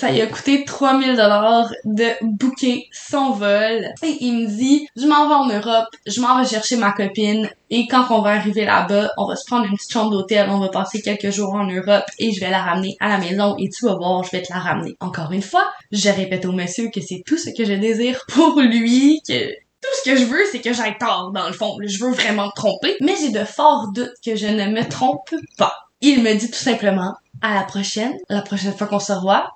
Ça 0.00 0.10
lui 0.10 0.22
a 0.22 0.26
coûté 0.26 0.64
3000 0.64 1.10
dollars 1.10 1.70
de 1.84 2.06
booker 2.22 2.88
son 2.90 3.32
vol. 3.32 3.86
Et 4.02 4.16
il 4.20 4.32
me 4.32 4.46
dit, 4.46 4.88
je 4.96 5.06
m'en 5.06 5.28
vais 5.28 5.34
en 5.34 5.46
Europe, 5.46 5.88
je 6.06 6.22
m'en 6.22 6.40
vais 6.40 6.48
chercher 6.48 6.76
ma 6.76 6.92
copine, 6.92 7.50
et 7.68 7.86
quand 7.86 8.06
on 8.08 8.22
va 8.22 8.30
arriver 8.30 8.64
là-bas, 8.64 9.10
on 9.18 9.26
va 9.26 9.36
se 9.36 9.44
prendre 9.44 9.66
une 9.66 9.76
petite 9.76 9.92
chambre 9.92 10.10
d'hôtel, 10.10 10.48
on 10.48 10.58
va 10.58 10.70
passer 10.70 11.02
quelques 11.02 11.28
jours 11.30 11.52
en 11.52 11.66
Europe, 11.66 12.06
et 12.18 12.32
je 12.32 12.40
vais 12.40 12.48
la 12.48 12.62
ramener 12.62 12.96
à 12.98 13.10
la 13.10 13.18
maison, 13.18 13.56
et 13.58 13.68
tu 13.68 13.84
vas 13.84 13.94
voir, 13.94 14.24
je 14.24 14.30
vais 14.30 14.40
te 14.40 14.50
la 14.50 14.58
ramener. 14.58 14.96
Encore 15.00 15.32
une 15.32 15.42
fois, 15.42 15.68
je 15.92 16.08
répète 16.08 16.46
au 16.46 16.52
monsieur 16.52 16.88
que 16.88 17.02
c'est 17.02 17.22
tout 17.26 17.36
ce 17.36 17.50
que 17.50 17.66
je 17.66 17.74
désire 17.74 18.24
pour 18.32 18.58
lui, 18.58 19.20
que 19.28 19.50
tout 19.82 19.90
ce 20.02 20.10
que 20.10 20.16
je 20.16 20.24
veux, 20.24 20.44
c'est 20.50 20.62
que 20.62 20.72
j'aille 20.72 20.96
tort, 20.98 21.30
dans 21.34 21.46
le 21.46 21.52
fond. 21.52 21.76
Je 21.84 22.02
veux 22.02 22.12
vraiment 22.12 22.46
me 22.46 22.54
tromper, 22.56 22.96
mais 23.02 23.16
j'ai 23.20 23.32
de 23.32 23.44
forts 23.44 23.92
doutes 23.92 24.14
que 24.24 24.34
je 24.34 24.46
ne 24.46 24.66
me 24.68 24.88
trompe 24.88 25.34
pas. 25.58 25.74
Il 26.00 26.22
me 26.22 26.32
dit 26.32 26.50
tout 26.50 26.56
simplement, 26.56 27.12
à 27.42 27.54
la 27.54 27.64
prochaine, 27.64 28.14
la 28.30 28.40
prochaine 28.40 28.72
fois 28.72 28.86
qu'on 28.86 28.98
se 28.98 29.12
revoit, 29.12 29.50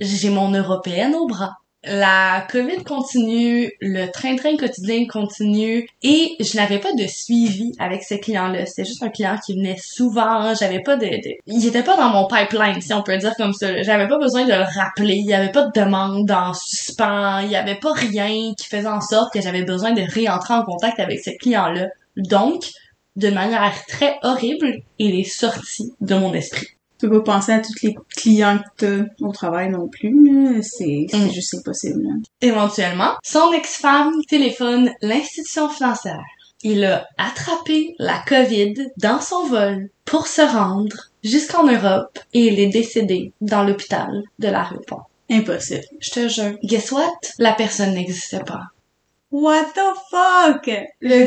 j'ai 0.00 0.30
mon 0.30 0.50
européenne 0.50 1.14
au 1.14 1.26
bras. 1.26 1.56
La 1.84 2.44
COVID 2.50 2.82
continue, 2.82 3.70
le 3.80 4.10
train-train 4.10 4.56
quotidien 4.56 5.06
continue 5.06 5.88
et 6.02 6.36
je 6.40 6.56
n'avais 6.56 6.80
pas 6.80 6.92
de 6.92 7.06
suivi 7.06 7.72
avec 7.78 8.02
ce 8.02 8.14
client-là. 8.14 8.66
C'était 8.66 8.84
juste 8.84 9.02
un 9.04 9.10
client 9.10 9.38
qui 9.38 9.54
venait 9.54 9.76
souvent. 9.80 10.54
J'avais 10.54 10.82
pas 10.82 10.96
de, 10.96 11.08
il 11.46 11.66
était 11.66 11.84
pas 11.84 11.96
dans 11.96 12.08
mon 12.08 12.26
pipeline, 12.26 12.80
si 12.80 12.92
on 12.92 13.02
peut 13.02 13.16
dire 13.16 13.36
comme 13.36 13.52
ça. 13.52 13.80
J'avais 13.82 14.08
pas 14.08 14.18
besoin 14.18 14.44
de 14.44 14.50
le 14.50 14.64
rappeler. 14.76 15.14
Il 15.14 15.26
y 15.26 15.34
avait 15.34 15.52
pas 15.52 15.66
de 15.66 15.80
demande 15.80 16.28
en 16.32 16.52
suspens. 16.52 17.40
Il 17.40 17.50
y 17.50 17.56
avait 17.56 17.78
pas 17.78 17.92
rien 17.92 18.52
qui 18.58 18.66
faisait 18.66 18.88
en 18.88 19.00
sorte 19.00 19.32
que 19.32 19.40
j'avais 19.40 19.62
besoin 19.62 19.92
de 19.92 20.02
réentrer 20.02 20.54
en 20.54 20.64
contact 20.64 20.98
avec 20.98 21.20
ce 21.20 21.30
client-là. 21.38 21.86
Donc, 22.16 22.64
de 23.14 23.30
manière 23.30 23.72
très 23.86 24.18
horrible, 24.22 24.82
il 24.98 25.18
est 25.18 25.30
sorti 25.30 25.92
de 26.00 26.16
mon 26.16 26.34
esprit. 26.34 26.66
Tu 27.00 27.08
peux 27.08 27.22
pas 27.22 27.34
penser 27.34 27.52
à 27.52 27.60
tous 27.60 27.74
les 27.82 27.94
clients 28.16 28.58
que 28.76 29.02
t'as 29.06 29.24
au 29.26 29.32
travail 29.32 29.70
non 29.70 29.88
plus. 29.88 30.60
C'est, 30.62 31.06
Mm. 31.12 31.30
juste 31.30 31.54
impossible, 31.54 32.02
là. 32.02 32.10
Éventuellement, 32.40 33.12
son 33.22 33.52
ex-femme 33.52 34.12
téléphone 34.28 34.90
l'institution 35.02 35.68
financière. 35.68 36.22
Il 36.64 36.84
a 36.84 37.06
attrapé 37.18 37.94
la 38.00 38.18
COVID 38.26 38.74
dans 38.96 39.20
son 39.20 39.46
vol 39.46 39.90
pour 40.04 40.26
se 40.26 40.42
rendre 40.42 40.96
jusqu'en 41.22 41.64
Europe 41.66 42.18
et 42.34 42.46
il 42.48 42.58
est 42.58 42.66
décédé 42.68 43.32
dans 43.40 43.62
l'hôpital 43.62 44.22
de 44.40 44.48
l'aéroport. 44.48 45.08
Impossible. 45.30 45.84
Je 46.00 46.10
te 46.10 46.28
jure. 46.28 46.56
Guess 46.64 46.90
what? 46.90 47.12
La 47.38 47.52
personne 47.52 47.94
n'existait 47.94 48.42
pas. 48.42 48.62
What 49.30 49.66
the 49.74 49.94
fuck? 50.10 50.70
Le. 51.00 51.26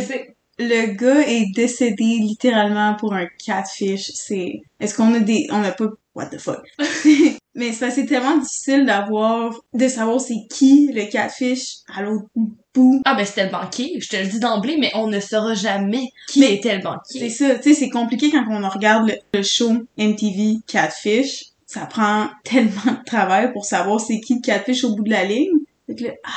Le 0.61 0.93
gars 0.93 1.21
est 1.27 1.51
décédé 1.53 2.03
littéralement 2.19 2.95
pour 2.95 3.13
un 3.13 3.25
catfish. 3.43 4.11
C'est, 4.13 4.61
est-ce 4.79 4.95
qu'on 4.95 5.13
a 5.13 5.19
des, 5.19 5.47
on 5.51 5.63
a 5.63 5.71
pas, 5.71 5.87
what 6.15 6.27
the 6.27 6.39
fuck? 6.39 6.61
Mais 7.55 7.73
c'est 7.73 7.91
c'est 7.91 8.05
tellement 8.05 8.37
difficile 8.37 8.85
d'avoir, 8.85 9.53
de 9.73 9.87
savoir 9.89 10.21
c'est 10.21 10.47
qui 10.49 10.89
le 10.93 11.05
catfish 11.11 11.79
à 11.93 12.01
l'autre 12.01 12.27
bout. 12.73 13.01
Ah 13.03 13.15
ben 13.15 13.25
c'était 13.25 13.45
le 13.45 13.51
banquier, 13.51 13.99
je 13.99 14.07
te 14.07 14.15
le 14.15 14.25
dis 14.25 14.39
d'emblée, 14.39 14.77
mais 14.79 14.89
on 14.95 15.07
ne 15.07 15.19
saura 15.19 15.53
jamais 15.53 16.07
qui 16.29 16.39
Mais 16.39 16.55
était 16.55 16.75
le 16.77 16.81
C'est 16.81 17.19
banquier. 17.19 17.29
ça, 17.29 17.55
tu 17.55 17.63
sais, 17.63 17.73
c'est 17.73 17.89
compliqué 17.89 18.31
quand 18.31 18.45
on 18.49 18.67
regarde 18.69 19.09
le, 19.09 19.15
le 19.33 19.43
show 19.43 19.73
MTV 19.97 20.59
Catfish. 20.65 21.47
Ça 21.65 21.85
prend 21.85 22.27
tellement 22.45 22.93
de 22.99 23.03
travail 23.05 23.51
pour 23.51 23.65
savoir 23.65 23.99
c'est 23.99 24.21
qui 24.21 24.35
le 24.35 24.41
catfish 24.41 24.85
au 24.85 24.95
bout 24.95 25.03
de 25.03 25.09
la 25.09 25.25
ligne. 25.25 25.51
Fait 25.87 25.95
que 25.95 26.03
là, 26.05 26.11
ah, 26.23 26.29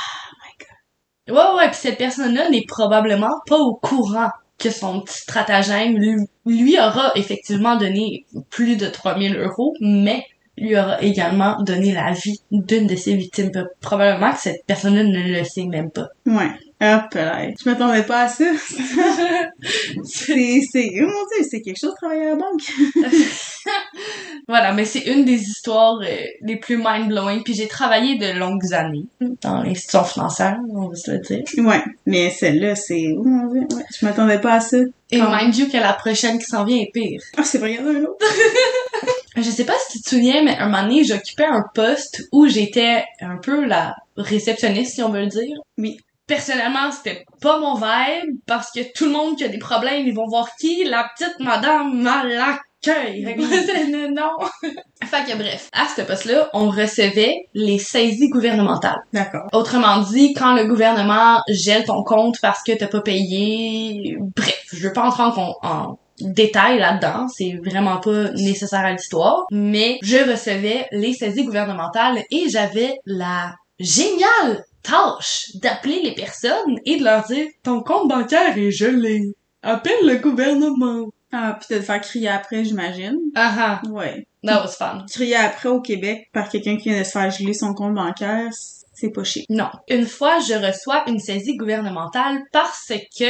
Ouais, 1.27 1.55
ouais, 1.57 1.67
puis 1.69 1.77
cette 1.77 1.97
personne-là 1.97 2.49
n'est 2.49 2.65
probablement 2.67 3.41
pas 3.47 3.57
au 3.57 3.75
courant 3.75 4.29
que 4.57 4.69
son 4.69 5.01
petit 5.01 5.19
stratagème 5.19 5.97
lui, 6.45 6.79
aura 6.79 7.11
effectivement 7.15 7.75
donné 7.77 8.25
plus 8.49 8.77
de 8.77 8.87
3000 8.87 9.35
euros, 9.37 9.73
mais 9.81 10.23
lui 10.57 10.77
aura 10.77 11.01
également 11.01 11.61
donné 11.61 11.91
la 11.91 12.11
vie 12.11 12.39
d'une 12.51 12.87
de 12.87 12.95
ses 12.95 13.15
victimes. 13.15 13.51
Probablement 13.81 14.31
que 14.31 14.39
cette 14.39 14.65
personne-là 14.65 15.03
ne 15.03 15.37
le 15.37 15.43
sait 15.43 15.65
même 15.65 15.91
pas. 15.91 16.07
ouais. 16.25 16.51
Hop 16.85 17.13
là. 17.15 17.47
Je 17.59 17.69
m'attendais 17.69 18.03
pas 18.03 18.23
à 18.23 18.27
ça. 18.27 18.45
c'est, 20.03 20.59
c'est, 20.71 20.91
oh 21.01 21.07
mon 21.07 21.25
dieu, 21.35 21.47
c'est 21.49 21.61
quelque 21.61 21.79
chose 21.79 21.91
de 21.91 21.95
travailler 21.95 22.27
à 22.27 22.29
la 22.31 22.35
banque. 22.35 22.61
Voilà, 24.47 24.73
mais 24.73 24.85
c'est 24.85 24.99
une 24.99 25.25
des 25.25 25.41
histoires 25.41 25.99
euh, 26.03 26.17
les 26.41 26.57
plus 26.57 26.77
mind-blowing. 26.77 27.41
Puis 27.43 27.55
j'ai 27.55 27.67
travaillé 27.67 28.15
de 28.15 28.37
longues 28.37 28.73
années 28.73 29.05
dans 29.41 29.63
l'institution 29.63 30.03
financière, 30.03 30.57
on 30.69 30.89
va 30.89 30.95
se 30.95 31.11
le 31.11 31.19
dire. 31.19 31.43
Ouais. 31.65 31.81
Mais 32.05 32.29
celle-là, 32.29 32.75
c'est, 32.75 33.07
oh 33.17 33.23
mon 33.23 33.51
dieu, 33.51 33.61
ouais. 33.61 33.83
Je 33.97 34.05
m'attendais 34.05 34.39
pas 34.39 34.55
à 34.55 34.59
ça. 34.59 34.77
Et 35.11 35.19
mind 35.19 35.55
you 35.55 35.67
que 35.67 35.77
la 35.77 35.93
prochaine 35.93 36.37
qui 36.37 36.45
s'en 36.45 36.63
vient 36.63 36.77
est 36.77 36.91
pire. 36.93 37.21
Ah, 37.37 37.43
c'est 37.43 37.59
pas 37.59 37.67
un 37.67 38.03
autre. 38.03 38.17
Je 39.37 39.49
sais 39.49 39.65
pas 39.65 39.73
si 39.87 39.97
tu 39.97 40.03
te 40.03 40.09
souviens, 40.09 40.43
mais 40.43 40.57
un 40.57 40.69
moment 40.69 40.83
donné, 40.83 41.03
j'occupais 41.03 41.45
un 41.45 41.63
poste 41.73 42.23
où 42.31 42.47
j'étais 42.47 43.03
un 43.19 43.37
peu 43.37 43.65
la 43.65 43.95
réceptionniste, 44.15 44.95
si 44.95 45.03
on 45.03 45.09
veut 45.09 45.21
le 45.21 45.27
dire. 45.27 45.57
Oui. 45.77 45.97
Personnellement, 46.27 46.91
c'était 46.91 47.25
pas 47.41 47.59
mon 47.59 47.75
vibe, 47.75 48.39
parce 48.47 48.71
que 48.71 48.79
tout 48.93 49.05
le 49.05 49.11
monde 49.11 49.37
qui 49.37 49.43
a 49.43 49.47
des 49.47 49.59
problèmes, 49.59 50.07
ils 50.07 50.15
vont 50.15 50.27
voir 50.27 50.49
qui? 50.59 50.83
La 50.83 51.07
petite 51.15 51.39
madame 51.39 52.05
à 52.07 52.23
l'accueil. 52.23 53.23
Fait 53.23 53.35
que 53.35 53.41
moi, 53.41 53.47
c'est 53.65 53.85
le 53.85 54.07
non. 54.13 54.37
fait 55.03 55.31
que 55.31 55.37
bref, 55.37 55.69
à 55.71 55.85
ce 55.95 56.01
poste-là, 56.01 56.49
on 56.53 56.69
recevait 56.69 57.47
les 57.53 57.77
saisies 57.77 58.29
gouvernementales. 58.29 59.03
D'accord. 59.13 59.47
Autrement 59.53 59.99
dit, 59.99 60.33
quand 60.33 60.55
le 60.55 60.65
gouvernement 60.65 61.41
gèle 61.47 61.85
ton 61.85 62.03
compte 62.03 62.39
parce 62.41 62.63
que 62.63 62.71
t'as 62.71 62.87
pas 62.87 63.01
payé, 63.01 64.17
bref, 64.35 64.65
je 64.73 64.87
veux 64.87 64.93
pas 64.93 65.03
entrer 65.03 65.23
en, 65.23 65.55
en 65.61 65.99
détail 66.19 66.79
là-dedans, 66.79 67.27
c'est 67.27 67.59
vraiment 67.63 67.97
pas 67.97 68.31
nécessaire 68.31 68.85
à 68.85 68.91
l'histoire, 68.91 69.45
mais 69.51 69.99
je 70.01 70.17
recevais 70.29 70.87
les 70.91 71.13
saisies 71.13 71.45
gouvernementales 71.45 72.23
et 72.31 72.49
j'avais 72.49 72.99
la 73.05 73.55
géniale 73.79 74.63
tâche 74.85 75.51
d'appeler 75.55 76.01
les 76.03 76.13
personnes 76.13 76.79
et 76.85 76.97
de 76.97 77.03
leur 77.03 77.23
dire 77.25 77.47
ton 77.63 77.81
compte 77.81 78.07
bancaire 78.09 78.57
est 78.57 78.71
gelé. 78.71 79.21
Appelle 79.61 80.05
le 80.05 80.17
gouvernement. 80.17 81.07
Ah, 81.31 81.57
pis 81.59 81.73
de 81.73 81.79
te 81.79 81.83
faire 81.83 81.99
crier 82.01 82.29
après, 82.29 82.63
j'imagine. 82.63 83.17
Ah 83.35 83.53
ah, 83.57 83.81
Ouais. 83.89 84.25
that 84.43 84.61
was 84.63 84.73
fun. 84.77 85.05
Crier 85.11 85.35
après 85.35 85.69
au 85.69 85.81
Québec 85.81 86.29
par 86.31 86.47
quelqu'un 86.49 86.77
qui 86.77 86.89
vient 86.89 86.99
de 86.99 87.03
se 87.03 87.11
faire 87.11 87.29
geler 87.29 87.53
son 87.53 87.73
compte 87.73 87.95
bancaire, 87.95 88.47
c'est 88.93 89.09
pas 89.09 89.23
chic. 89.23 89.45
Non. 89.49 89.69
Une 89.89 90.05
fois, 90.05 90.39
je 90.39 90.53
reçois 90.53 91.03
une 91.07 91.19
saisie 91.19 91.57
gouvernementale 91.57 92.39
parce 92.53 92.93
que 93.17 93.25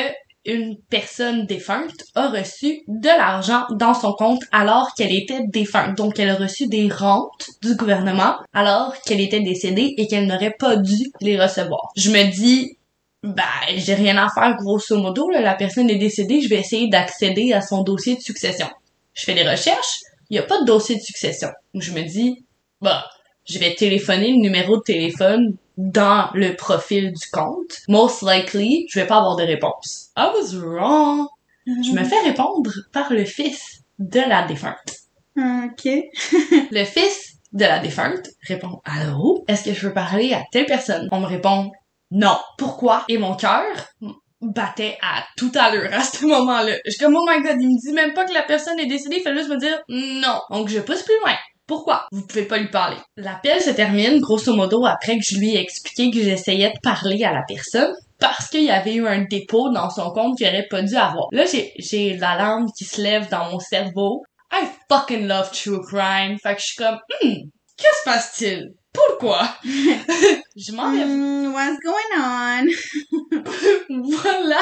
une 0.46 0.78
personne 0.90 1.46
défunte 1.46 2.04
a 2.14 2.30
reçu 2.30 2.84
de 2.88 3.08
l'argent 3.08 3.66
dans 3.72 3.94
son 3.94 4.14
compte 4.14 4.44
alors 4.52 4.94
qu'elle 4.96 5.14
était 5.14 5.42
défunte. 5.48 5.98
Donc, 5.98 6.20
elle 6.20 6.30
a 6.30 6.36
reçu 6.36 6.68
des 6.68 6.88
rentes 6.88 7.50
du 7.62 7.76
gouvernement 7.76 8.36
alors 8.54 8.96
qu'elle 9.02 9.22
était 9.22 9.42
décédée 9.42 9.94
et 9.98 10.08
qu'elle 10.08 10.28
n'aurait 10.28 10.56
pas 10.58 10.78
dû 10.78 11.12
les 11.22 11.40
recevoir. 11.42 11.90
Je 11.96 12.12
me 12.12 12.32
dis, 12.32 12.78
ben, 13.24 13.44
j'ai 13.76 13.96
rien 13.96 14.18
à 14.18 14.30
faire 14.30 14.56
grosso 14.56 14.96
modo. 14.98 15.30
La 15.32 15.56
personne 15.56 15.90
est 15.90 15.98
décédée, 15.98 16.42
je 16.42 16.50
vais 16.50 16.60
essayer 16.60 16.90
d'accéder 16.90 17.54
à 17.54 17.62
son 17.62 17.82
dossier 17.82 18.16
de 18.16 18.22
succession. 18.22 18.68
Je 19.14 19.26
fais 19.26 19.34
des 19.34 19.48
recherches, 19.48 20.02
il 20.30 20.34
n'y 20.34 20.40
a 20.40 20.44
pas 20.44 20.60
de 20.62 20.66
dossier 20.66 20.96
de 20.96 21.02
succession. 21.02 21.50
Je 21.74 21.92
me 21.92 22.04
dis, 22.04 22.46
bah, 22.82 23.06
je 23.46 23.58
vais 23.58 23.74
téléphoner 23.74 24.32
le 24.32 24.38
numéro 24.38 24.78
de 24.78 24.84
téléphone 24.84 25.56
dans 25.78 26.30
le 26.34 26.56
profil 26.56 27.12
du 27.12 27.30
compte. 27.32 27.82
Most 27.88 28.22
likely, 28.22 28.88
je 28.90 29.00
vais 29.00 29.08
pas 29.08 29.18
avoir 29.18 29.36
de 29.36 29.44
réponse. 29.44 30.12
I 30.18 30.30
was 30.34 30.58
wrong. 30.58 31.28
Je 31.66 31.92
me 31.92 32.04
fais 32.04 32.20
répondre 32.20 32.72
par 32.92 33.12
le 33.12 33.26
fils 33.26 33.82
de 34.00 34.20
la 34.20 34.46
défunte. 34.46 34.94
Ok. 35.38 35.86
Le 36.72 36.86
fils 36.86 37.34
de 37.52 37.66
la 37.66 37.80
défunte 37.80 38.28
répond 38.48 38.82
Allô? 38.86 39.44
Est-ce 39.48 39.66
que 39.66 39.74
je 39.74 39.88
peux 39.88 39.94
parler 39.94 40.34
à 40.34 40.44
telle 40.52 40.66
personne? 40.66 41.10
On 41.12 41.20
me 41.20 41.26
répond 41.26 41.72
Non. 42.12 42.38
Pourquoi? 42.58 43.04
Et 43.10 43.18
mon 43.18 43.36
cœur 43.36 43.66
battait 44.42 44.98
à 45.02 45.24
tout 45.38 45.52
à 45.56 45.74
l'heure 45.74 45.94
à 45.94 46.02
ce 46.02 46.26
moment-là. 46.26 46.76
Je 46.86 46.92
suis 46.92 47.00
comme 47.00 47.16
Oh 47.16 47.26
my 47.28 47.42
god, 47.42 47.58
il 47.60 47.68
me 47.68 47.82
dit 47.82 47.94
même 47.94 48.14
pas 48.14 48.26
que 48.26 48.34
la 48.34 48.44
personne 48.44 48.80
est 48.80 48.86
décédée, 48.86 49.18
il 49.18 49.24
fait 49.24 49.36
juste 49.36 49.50
me 49.50 49.58
dire 49.58 49.78
non. 49.90 50.40
Donc 50.52 50.70
je 50.70 50.80
pousse 50.80 51.04
plus 51.04 51.20
loin. 51.22 51.36
Pourquoi? 51.68 52.08
Vous 52.12 52.26
pouvez 52.26 52.46
pas 52.46 52.58
lui 52.58 52.70
parler. 52.70 52.98
L'appel 53.18 53.60
se 53.62 53.72
termine, 53.72 54.20
grosso 54.20 54.54
modo, 54.54 54.86
après 54.86 55.18
que 55.18 55.24
je 55.26 55.38
lui 55.38 55.56
ai 55.56 55.60
expliqué 55.60 56.12
que 56.12 56.22
j'essayais 56.22 56.70
de 56.70 56.80
parler 56.84 57.24
à 57.24 57.34
la 57.34 57.44
personne 57.48 57.94
parce 58.20 58.48
qu'il 58.50 58.64
y 58.64 58.72
avait 58.72 58.96
eu 58.96 59.08
un 59.08 59.24
dépôt 59.24 59.70
dans 59.72 59.90
son 59.90 60.12
compte 60.12 60.38
qu'il 60.38 60.48
aurait 60.48 60.68
pas 60.70 60.82
dû 60.82 60.96
avoir. 60.96 61.28
Là, 61.32 61.46
j'ai, 61.46 61.74
j'ai 61.78 62.16
l'alarme 62.16 62.68
qui 62.78 62.86
se 62.86 63.02
lève 63.02 63.30
dans 63.30 63.52
mon 63.52 63.60
cerveau. 63.60 64.24
I 64.52 64.66
fucking 64.90 65.28
love 65.28 65.52
true 65.52 65.82
crime. 65.82 66.38
Fait 66.42 66.56
que 66.56 66.62
je 66.62 66.66
suis 66.66 66.76
comme, 66.78 67.00
hmm, 67.22 67.50
que 67.78 67.84
se 67.84 68.04
passe-t-il? 68.06 68.74
Pourquoi? 68.94 69.42
je 69.64 70.72
m'en 70.72 70.92
vais 70.92 71.04
Hmm, 71.04 71.54
what's 71.54 71.78
going 71.84 72.12
on? 72.18 72.68
voilà. 74.24 74.62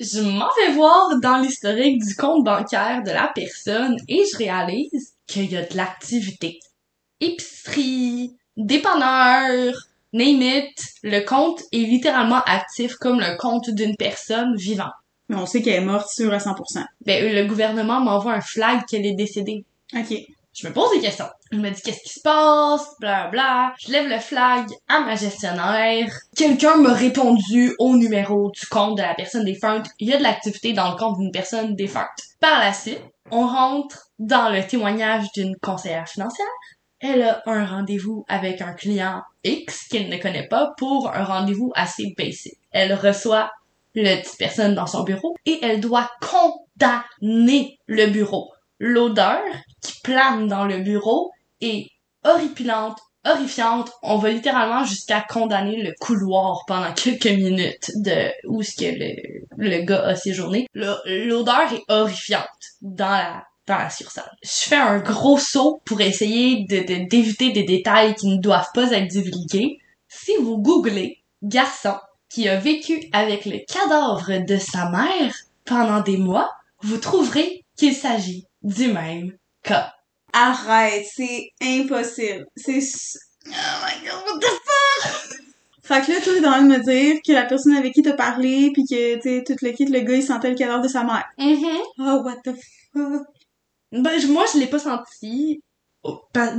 Je 0.00 0.20
m'en 0.20 0.48
vais 0.56 0.72
voir 0.72 1.18
dans 1.20 1.38
l'historique 1.38 2.04
du 2.04 2.14
compte 2.14 2.44
bancaire 2.44 3.02
de 3.02 3.10
la 3.10 3.30
personne 3.34 3.96
et 4.08 4.22
je 4.30 4.36
réalise 4.38 5.14
qu'il 5.26 5.50
y 5.50 5.56
a 5.56 5.62
de 5.62 5.76
l'activité. 5.76 6.58
Épicerie, 7.20 8.32
dépanneur, 8.56 9.74
name 10.12 10.42
it, 10.42 10.84
le 11.02 11.20
compte 11.20 11.62
est 11.72 11.78
littéralement 11.78 12.42
actif 12.46 12.94
comme 12.94 13.20
le 13.20 13.36
compte 13.36 13.70
d'une 13.70 13.96
personne 13.96 14.56
vivante. 14.56 14.92
Mais 15.28 15.36
on 15.36 15.46
sait 15.46 15.62
qu'elle 15.62 15.82
est 15.82 15.86
morte 15.86 16.08
sûre 16.08 16.32
à 16.32 16.38
100%. 16.38 16.84
Ben, 17.06 17.34
le 17.34 17.46
gouvernement 17.46 18.00
m'envoie 18.00 18.32
un 18.32 18.40
flag 18.40 18.84
qu'elle 18.88 19.06
est 19.06 19.14
décédée. 19.14 19.64
Ok. 19.94 20.14
Je 20.52 20.66
me 20.66 20.72
pose 20.72 20.90
des 20.92 21.00
questions. 21.00 21.28
Je 21.52 21.58
me 21.58 21.70
dis 21.70 21.80
qu'est-ce 21.80 22.02
qui 22.02 22.12
se 22.12 22.20
passe, 22.22 22.86
bla 22.98 23.28
bla. 23.28 23.72
Je 23.78 23.92
lève 23.92 24.08
le 24.08 24.18
flag 24.18 24.66
à 24.88 25.00
ma 25.00 25.14
gestionnaire. 25.14 26.12
Quelqu'un 26.36 26.76
m'a 26.76 26.92
répondu 26.92 27.74
au 27.78 27.96
numéro 27.96 28.50
du 28.50 28.66
compte 28.66 28.96
de 28.96 29.02
la 29.02 29.14
personne 29.14 29.44
défunte. 29.44 29.86
Il 30.00 30.08
y 30.08 30.12
a 30.12 30.18
de 30.18 30.22
l'activité 30.22 30.72
dans 30.72 30.90
le 30.90 30.96
compte 30.96 31.18
d'une 31.18 31.30
personne 31.30 31.76
défunte. 31.76 32.08
Par 32.40 32.58
la 32.58 32.72
suite, 32.72 33.02
on 33.30 33.46
rentre 33.46 34.10
dans 34.18 34.50
le 34.52 34.66
témoignage 34.66 35.26
d'une 35.34 35.56
conseillère 35.56 36.08
financière. 36.08 36.46
Elle 36.98 37.22
a 37.22 37.42
un 37.46 37.64
rendez-vous 37.64 38.24
avec 38.28 38.60
un 38.60 38.74
client 38.74 39.22
X 39.44 39.88
qu'elle 39.88 40.08
ne 40.08 40.18
connaît 40.18 40.48
pas 40.48 40.72
pour 40.76 41.10
un 41.14 41.24
rendez-vous 41.24 41.72
assez 41.74 42.12
basic. 42.18 42.58
Elle 42.72 42.92
reçoit 42.92 43.50
le 43.94 44.20
petite 44.20 44.38
personne 44.38 44.74
dans 44.74 44.86
son 44.86 45.04
bureau 45.04 45.34
et 45.46 45.58
elle 45.62 45.80
doit 45.80 46.10
condamner 46.20 47.78
le 47.86 48.06
bureau. 48.06 48.50
L'odeur 48.80 49.42
qui 49.82 50.00
plane 50.02 50.48
dans 50.48 50.64
le 50.64 50.78
bureau 50.78 51.30
est 51.60 51.86
horripilante, 52.24 52.98
horrifiante. 53.26 53.90
On 54.02 54.16
va 54.16 54.30
littéralement 54.30 54.84
jusqu'à 54.84 55.20
condamner 55.20 55.82
le 55.82 55.92
couloir 56.00 56.64
pendant 56.66 56.92
quelques 56.94 57.26
minutes 57.26 57.90
de 57.96 58.30
où 58.48 58.62
est-ce 58.62 58.74
que 58.76 58.98
le, 58.98 59.46
le 59.58 59.82
gars 59.84 60.02
a 60.06 60.16
séjourné. 60.16 60.66
L'odeur 60.74 61.72
est 61.72 61.84
horrifiante 61.88 62.48
dans 62.80 63.10
la 63.10 63.44
dans 63.66 63.76
la 63.76 63.90
succursale. 63.90 64.32
Je 64.42 64.48
fais 64.68 64.74
un 64.76 64.98
gros 64.98 65.38
saut 65.38 65.80
pour 65.84 66.00
essayer 66.00 66.64
de- 66.64 67.06
d'éviter 67.08 67.52
des 67.52 67.62
détails 67.62 68.14
qui 68.16 68.26
ne 68.28 68.40
doivent 68.40 68.70
pas 68.74 68.90
être 68.90 69.06
divulgués. 69.06 69.78
Si 70.08 70.32
vous 70.40 70.58
googlez 70.58 71.18
garçon 71.42 71.94
qui 72.28 72.48
a 72.48 72.56
vécu 72.56 73.08
avec 73.12 73.44
le 73.44 73.58
cadavre 73.72 74.44
de 74.44 74.56
sa 74.56 74.88
mère 74.90 75.34
pendant 75.66 76.00
des 76.00 76.16
mois, 76.16 76.50
vous 76.82 76.96
trouverez 76.96 77.64
qu'il 77.76 77.94
s'agit 77.94 78.46
du 78.62 78.88
même 78.92 79.32
cas. 79.62 79.92
Arrête, 80.32 81.06
c'est 81.14 81.48
impossible. 81.62 82.46
C'est... 82.56 82.80
Oh 83.46 83.50
my 83.50 84.06
god, 84.06 84.22
what 84.26 84.38
the 84.38 84.44
fuck? 84.44 85.40
Fait 85.82 86.02
que 86.06 86.12
là, 86.12 86.20
toi, 86.20 86.32
t'es 86.34 86.46
en 86.46 86.50
train 86.52 86.62
de 86.62 86.68
me 86.68 86.78
dire 86.84 87.20
que 87.26 87.32
la 87.32 87.44
personne 87.46 87.74
avec 87.76 87.92
qui 87.94 88.02
t'as 88.02 88.12
parlé, 88.12 88.70
pis 88.72 88.84
que, 88.84 89.16
tu 89.16 89.22
sais, 89.22 89.42
tout 89.44 89.56
le 89.62 89.72
kit, 89.72 89.86
le 89.86 90.00
gars, 90.00 90.14
il 90.14 90.22
sentait 90.22 90.50
le 90.50 90.54
cadavre 90.54 90.82
de 90.82 90.88
sa 90.88 91.02
mère. 91.02 91.24
Oh, 91.98 92.22
what 92.24 92.36
the 92.44 92.50
fuck? 92.92 93.26
Ben, 93.90 94.20
je- 94.20 94.28
moi, 94.28 94.44
je 94.52 94.58
l'ai 94.60 94.68
pas 94.68 94.78
senti 94.78 95.60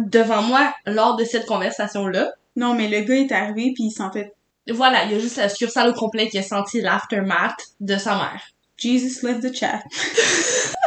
devant 0.07 0.41
moi 0.41 0.73
lors 0.85 1.15
de 1.15 1.23
cette 1.23 1.45
conversation-là. 1.45 2.33
Non, 2.57 2.73
mais 2.73 2.89
le 2.89 3.01
gars 3.01 3.15
est 3.15 3.31
arrivé, 3.31 3.71
pis 3.73 3.83
il 3.85 3.91
sentait... 3.91 4.33
Voilà, 4.69 5.05
il 5.05 5.11
y 5.13 5.15
a 5.15 5.19
juste 5.19 5.37
la 5.37 5.47
succursale 5.47 5.89
au 5.91 5.93
complet 5.93 6.27
qui 6.27 6.37
a 6.37 6.43
senti 6.43 6.81
l'aftermath 6.81 7.55
de 7.79 7.95
sa 7.97 8.15
mère. 8.15 8.41
Jesus 8.77 9.25
left 9.25 9.41
the 9.41 9.55
chat. 9.55 9.81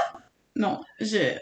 non, 0.56 0.80
je... 1.00 1.38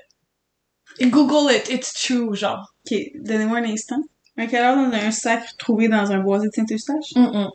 Google 1.01 1.51
it, 1.51 1.69
it's 1.71 1.93
true, 1.95 2.35
genre. 2.35 2.75
Ok, 2.85 2.99
donnez-moi 3.15 3.59
un 3.59 3.65
instant. 3.65 4.03
Un 4.37 4.47
cadavre 4.47 4.91
dans 4.91 4.97
un 4.97 5.11
sac 5.11 5.57
trouvé 5.59 5.89
dans 5.89 6.11
un 6.11 6.19
boisé 6.19 6.49
de 6.49 6.53
Saint-Eustache? 6.55 7.13
Mm-mm. 7.15 7.51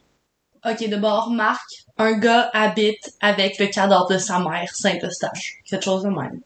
Ok, 0.66 0.90
de 0.90 0.98
bord, 0.98 1.30
Marc, 1.30 1.68
un 1.98 2.14
gars 2.14 2.50
habite 2.54 3.14
avec 3.22 3.60
le 3.60 3.68
cadavre 3.68 4.08
de 4.10 4.18
sa 4.18 4.40
mère, 4.40 4.76
Saint-Eustache. 4.76 5.60
Quelque 5.66 5.86
chose 5.86 6.04
de 6.04 6.10
même. 6.10 6.42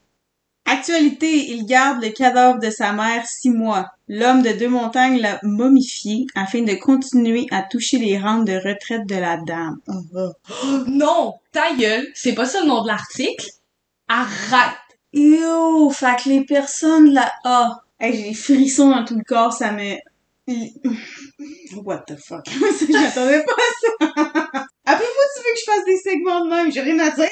Actualité, 0.65 1.51
il 1.51 1.65
garde 1.65 2.03
le 2.03 2.11
cadavre 2.11 2.59
de 2.59 2.69
sa 2.69 2.93
mère 2.93 3.25
six 3.25 3.49
mois. 3.49 3.87
L'homme 4.07 4.41
de 4.41 4.51
deux 4.51 4.69
montagnes 4.69 5.19
l'a 5.19 5.39
momifié 5.43 6.27
afin 6.35 6.61
de 6.61 6.75
continuer 6.75 7.47
à 7.51 7.63
toucher 7.63 7.97
les 7.97 8.17
rentes 8.17 8.45
de 8.45 8.53
retraite 8.53 9.07
de 9.07 9.15
la 9.15 9.37
dame. 9.37 9.79
Oh, 9.87 10.01
oh. 10.13 10.83
Non! 10.87 11.35
Ta 11.51 11.73
gueule! 11.75 12.07
C'est 12.13 12.35
pas 12.35 12.45
ça 12.45 12.61
le 12.61 12.67
nom 12.67 12.83
de 12.83 12.87
l'article? 12.87 13.47
Arrête! 14.07 14.77
Yo, 15.13 15.89
fait 15.89 16.23
que 16.23 16.29
les 16.29 16.45
personnes 16.45 17.13
là, 17.13 17.31
ah, 17.43 17.81
hey, 17.99 18.15
j'ai 18.15 18.29
des 18.29 18.33
frissons 18.33 18.89
dans 18.89 19.03
tout 19.03 19.17
le 19.17 19.23
corps, 19.23 19.51
ça 19.51 19.71
me, 19.71 19.95
what 21.83 22.03
the 22.07 22.15
fuck, 22.17 22.45
je 22.49 22.91
m'attendais 22.91 23.43
pas 23.43 23.51
à 23.51 23.71
ça. 23.81 24.65
Après, 24.85 25.05
faut 25.05 25.21
tu 25.35 25.43
veux 25.43 25.53
que 25.53 25.59
je 25.59 25.71
fasse 25.71 25.85
des 25.85 25.97
segments 25.97 26.45
de 26.45 26.49
même, 26.49 26.71
j'ai 26.71 26.81
rien 26.81 26.99
à 26.99 27.09
dire. 27.11 27.29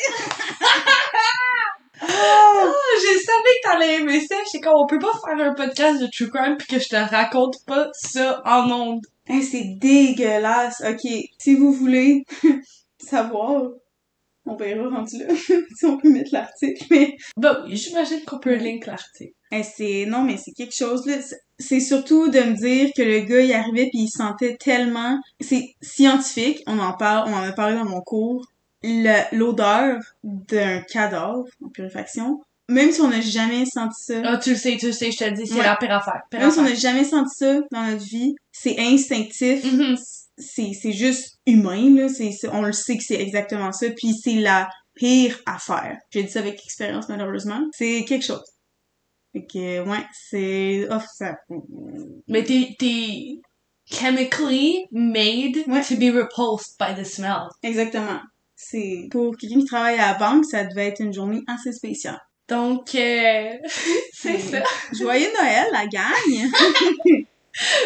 Oh, 2.01 2.71
je 2.98 3.19
savais 3.19 3.55
que 3.55 3.69
t'allais 3.69 3.95
aimer 3.95 4.21
ça. 4.25 4.36
J'étais 4.45 4.62
comme, 4.62 4.77
on 4.77 4.88
peut 4.88 5.00
pas 5.00 5.12
faire 5.25 5.45
un 5.45 5.53
podcast 5.53 6.01
de 6.01 6.07
true 6.07 6.29
crime 6.29 6.55
puis 6.57 6.67
que 6.67 6.79
je 6.79 6.88
te 6.88 6.95
raconte 6.95 7.55
pas 7.65 7.89
ça 7.93 8.41
en 8.45 8.71
ondes. 8.71 9.05
Hey, 9.27 9.43
c'est 9.43 9.75
dégueulasse. 9.77 10.81
Ok, 10.88 11.12
si 11.38 11.55
vous 11.55 11.74
voulez 11.74 12.24
savoir, 13.00 13.63
on 14.49 14.55
verra 14.55 14.89
rendu 14.89 15.17
là, 15.19 15.25
si 15.75 15.85
on 15.85 15.97
peut 15.97 16.09
mettre 16.09 16.29
l'article, 16.33 16.83
mais... 16.91 17.17
Bah 17.37 17.63
oui, 17.65 17.75
j'imagine 17.75 18.21
qu'on 18.25 18.39
peut 18.39 18.55
link 18.55 18.85
l'article. 18.85 19.33
Hey, 19.51 19.63
c'est... 19.63 20.05
Non, 20.07 20.23
mais 20.23 20.37
c'est 20.37 20.51
quelque 20.51 20.75
chose, 20.75 21.05
là. 21.05 21.15
C'est- 21.57 21.79
surtout 21.79 22.29
de 22.29 22.39
me 22.39 22.53
dire 22.55 22.89
que 22.95 23.01
le 23.01 23.19
gars, 23.21 23.41
il 23.41 23.51
arrivait 23.53 23.89
puis 23.89 23.99
il 24.03 24.09
sentait 24.09 24.57
tellement... 24.57 25.19
C'est 25.39 25.75
scientifique, 25.81 26.63
on 26.67 26.79
en 26.79 26.93
parle, 26.93 27.29
on 27.29 27.33
en 27.35 27.43
a 27.43 27.51
parlé 27.51 27.75
dans 27.75 27.85
mon 27.85 28.01
cours. 28.01 28.45
L'odeur 29.31 29.99
d'un 30.23 30.81
cadavre 30.81 31.45
en 31.63 31.69
purification, 31.69 32.41
même 32.69 32.91
si 32.91 33.01
on 33.01 33.09
n'a 33.09 33.19
jamais 33.21 33.65
senti 33.65 34.01
ça, 34.03 34.21
Ah, 34.23 34.37
tu 34.37 34.51
le 34.51 34.55
sais, 34.55 34.77
tu 34.79 34.87
le 34.87 34.91
sais, 34.91 35.11
je 35.11 35.17
te 35.17 35.23
le 35.25 35.31
dis, 35.31 35.47
c'est 35.47 35.55
Ouais. 35.55 35.63
la 35.63 35.75
pire 35.75 35.91
affaire. 35.91 36.21
Pire 36.29 36.39
même 36.39 36.51
si 36.51 36.59
on 36.59 36.63
n'a 36.63 36.75
jamais 36.75 37.03
senti 37.03 37.35
ça 37.35 37.59
dans 37.71 37.83
notre 37.83 38.03
vie, 38.03 38.35
c'est 38.51 38.77
instinctif. 38.79 39.63
Mhm. 39.65 39.95
c'est 39.97 40.18
c'est 40.39 40.91
juste 40.91 41.38
humain 41.46 41.96
là 41.96 42.10
c'est 42.10 42.31
c'est- 42.31 42.50
on 42.50 42.62
le 42.62 42.72
sait 42.74 42.98
que 42.98 43.03
c'est 43.03 43.22
exactement 43.22 43.72
ça 43.72 43.88
puis 43.96 44.13
c'est 44.13 44.36
la 44.36 44.69
pire 44.96 45.39
affaire. 45.46 45.98
J'ai 46.12 46.24
dit 46.24 46.29
ça 46.31 46.39
avec 46.39 46.55
expérience 46.63 47.08
malheureusement. 47.10 47.62
C'est 47.74 48.03
quelque 48.05 48.25
chose. 48.25 48.43
Fait 49.34 49.46
que 49.46 49.81
ouais 49.88 50.05
c'est 50.29 50.88
oh 50.91 51.00
ça 51.15 51.36
Mais 52.27 52.43
t'es, 52.43 52.75
t'es 52.79 53.39
chemically 53.89 54.86
made 54.91 55.58
Ouais. 55.67 55.81
to 55.84 55.96
be 55.96 56.10
repulsed 56.13 56.75
by 56.79 56.93
the 57.00 57.05
smell. 57.05 57.48
exactement. 57.63 58.19
C'est 58.55 59.08
pour 59.12 59.38
quelqu'un 59.38 59.60
qui 59.60 59.65
travaille 59.65 60.00
à 60.00 60.12
la 60.12 60.17
banque 60.17 60.46
ça 60.46 60.63
devait 60.65 60.88
être 60.88 61.00
une 61.01 61.13
journée 61.13 61.41
assez 61.48 61.72
spéciale. 61.72 62.19
Donc, 62.50 62.93
euh, 62.96 63.51
c'est 64.13 64.39
ça. 64.39 64.63
joyeux 64.91 65.29
Noël 65.39 65.67
la 65.72 65.86
gang 65.88 66.50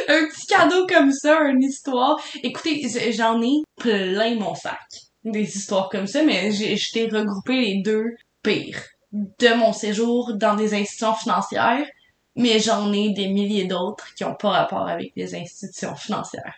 Un 0.08 0.28
petit 0.28 0.48
cadeau 0.48 0.86
comme 0.88 1.12
ça, 1.12 1.42
une 1.44 1.64
histoire. 1.64 2.22
Écoutez, 2.44 2.82
j'en 3.12 3.42
ai 3.42 3.64
plein 3.78 4.36
mon 4.36 4.56
sac. 4.56 4.80
Des 5.24 5.58
histoires 5.58 5.90
comme 5.90 6.08
ça, 6.08 6.24
mais 6.24 6.52
j'ai, 6.52 6.76
je 6.76 6.92
t'ai 6.92 7.08
regroupé 7.08 7.54
les 7.62 7.82
deux 7.82 8.16
pires 8.42 8.82
de 9.12 9.54
mon 9.56 9.74
séjour 9.74 10.34
dans 10.36 10.56
des 10.56 10.74
institutions 10.74 11.14
financières. 11.14 11.88
Mais 12.36 12.60
j'en 12.60 12.92
ai 12.92 13.12
des 13.12 13.28
milliers 13.28 13.66
d'autres 13.66 14.14
qui 14.16 14.24
ont 14.24 14.36
pas 14.36 14.50
rapport 14.50 14.88
avec 14.88 15.14
des 15.16 15.36
institutions 15.36 15.96
financières. 15.96 16.56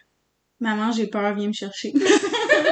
maman 0.59 0.91
j'ai 0.91 1.07
peur 1.07 1.35
viens 1.35 1.47
me 1.47 1.53
chercher 1.53 1.93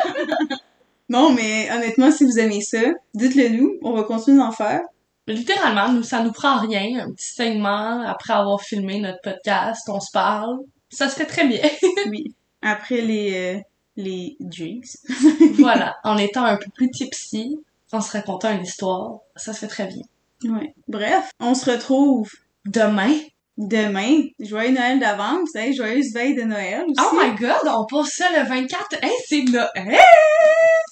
non 1.09 1.33
mais 1.33 1.69
honnêtement 1.71 2.11
si 2.11 2.23
vous 2.23 2.39
aimez 2.39 2.61
ça 2.61 2.93
dites-le 3.13 3.49
nous 3.49 3.77
on 3.81 3.91
va 3.91 4.03
continuer 4.03 4.37
d'en 4.37 4.51
faire 4.51 4.81
Littéralement, 5.27 5.91
nous, 5.93 6.03
ça 6.03 6.21
nous 6.21 6.31
prend 6.31 6.59
rien. 6.59 7.05
Un 7.05 7.11
petit 7.11 7.33
segment 7.33 8.01
après 8.01 8.33
avoir 8.33 8.61
filmé 8.61 8.99
notre 8.99 9.21
podcast, 9.21 9.87
on 9.89 9.99
se 9.99 10.11
parle. 10.11 10.59
Ça 10.89 11.09
se 11.09 11.15
fait 11.15 11.25
très 11.25 11.47
bien. 11.47 11.61
oui 12.09 12.33
après 12.63 13.01
les 13.01 13.33
euh, 13.35 13.59
les 13.95 14.37
drinks 14.39 14.97
voilà. 15.59 15.97
En 16.03 16.17
étant 16.17 16.45
un 16.45 16.57
peu 16.57 16.71
plus 16.73 16.89
tipsy, 16.89 17.59
en 17.91 18.01
se 18.01 18.11
racontant 18.11 18.51
une 18.51 18.63
histoire, 18.63 19.19
ça 19.35 19.53
se 19.53 19.59
fait 19.59 19.67
très 19.67 19.85
bien. 19.85 20.03
Ouais. 20.45 20.73
Bref, 20.87 21.29
on 21.39 21.53
se 21.53 21.69
retrouve 21.69 22.29
Demain, 22.65 23.19
demain. 23.57 24.23
Joyeux 24.39 24.71
Noël 24.71 24.97
d'avance, 24.97 25.53
hey, 25.53 25.75
joyeuse 25.75 26.13
veille 26.13 26.33
de 26.33 26.43
Noël 26.43 26.85
aussi. 26.87 27.05
Oh 27.11 27.15
my 27.15 27.35
god, 27.35 27.67
on 27.67 27.85
passe 27.85 28.13
ça 28.13 28.25
le 28.31 28.47
24. 28.47 29.03
Hey, 29.03 29.11
c'est 29.27 29.43
Noël! 29.43 29.99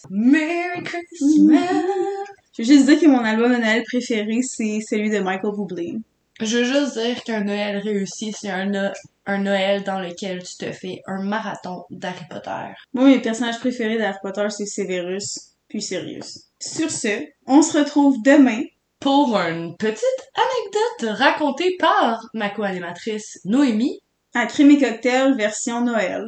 Merry 0.09 0.83
Christmas! 0.83 2.20
Je 2.53 2.63
veux 2.63 2.67
juste 2.67 2.85
dire 2.85 2.99
que 2.99 3.07
mon 3.07 3.23
album 3.23 3.51
de 3.53 3.57
Noël 3.57 3.83
préféré, 3.83 4.41
c'est 4.41 4.79
celui 4.81 5.09
de 5.09 5.19
Michael 5.19 5.51
Bublé. 5.55 5.95
Je 6.41 6.57
veux 6.57 6.63
juste 6.63 6.97
dire 6.97 7.23
qu'un 7.23 7.43
Noël 7.43 7.77
réussi, 7.77 8.33
c'est 8.33 8.49
un, 8.49 8.65
No- 8.65 8.91
un 9.25 9.37
Noël 9.37 9.83
dans 9.83 9.99
lequel 9.99 10.43
tu 10.43 10.57
te 10.57 10.71
fais 10.71 11.01
un 11.07 11.23
marathon 11.23 11.83
d'Harry 11.91 12.25
Potter. 12.29 12.73
Moi, 12.93 13.05
mes 13.05 13.19
personnages 13.21 13.59
préférés 13.59 13.97
d'Harry 13.97 14.17
Potter, 14.21 14.47
c'est 14.49 14.65
Severus, 14.65 15.53
puis 15.67 15.81
Sirius. 15.81 16.45
Sur 16.59 16.91
ce, 16.91 17.25
on 17.47 17.61
se 17.61 17.77
retrouve 17.77 18.17
demain. 18.23 18.61
Pour 18.99 19.35
une 19.37 19.75
petite 19.77 20.03
anecdote 20.35 21.17
racontée 21.17 21.75
par 21.79 22.21
ma 22.35 22.49
co-animatrice 22.49 23.39
Noémie. 23.45 23.99
à 24.35 24.45
Crème 24.45 24.71
et 24.71 24.77
Cocktail 24.79 25.35
version 25.35 25.81
Noël. 25.81 26.25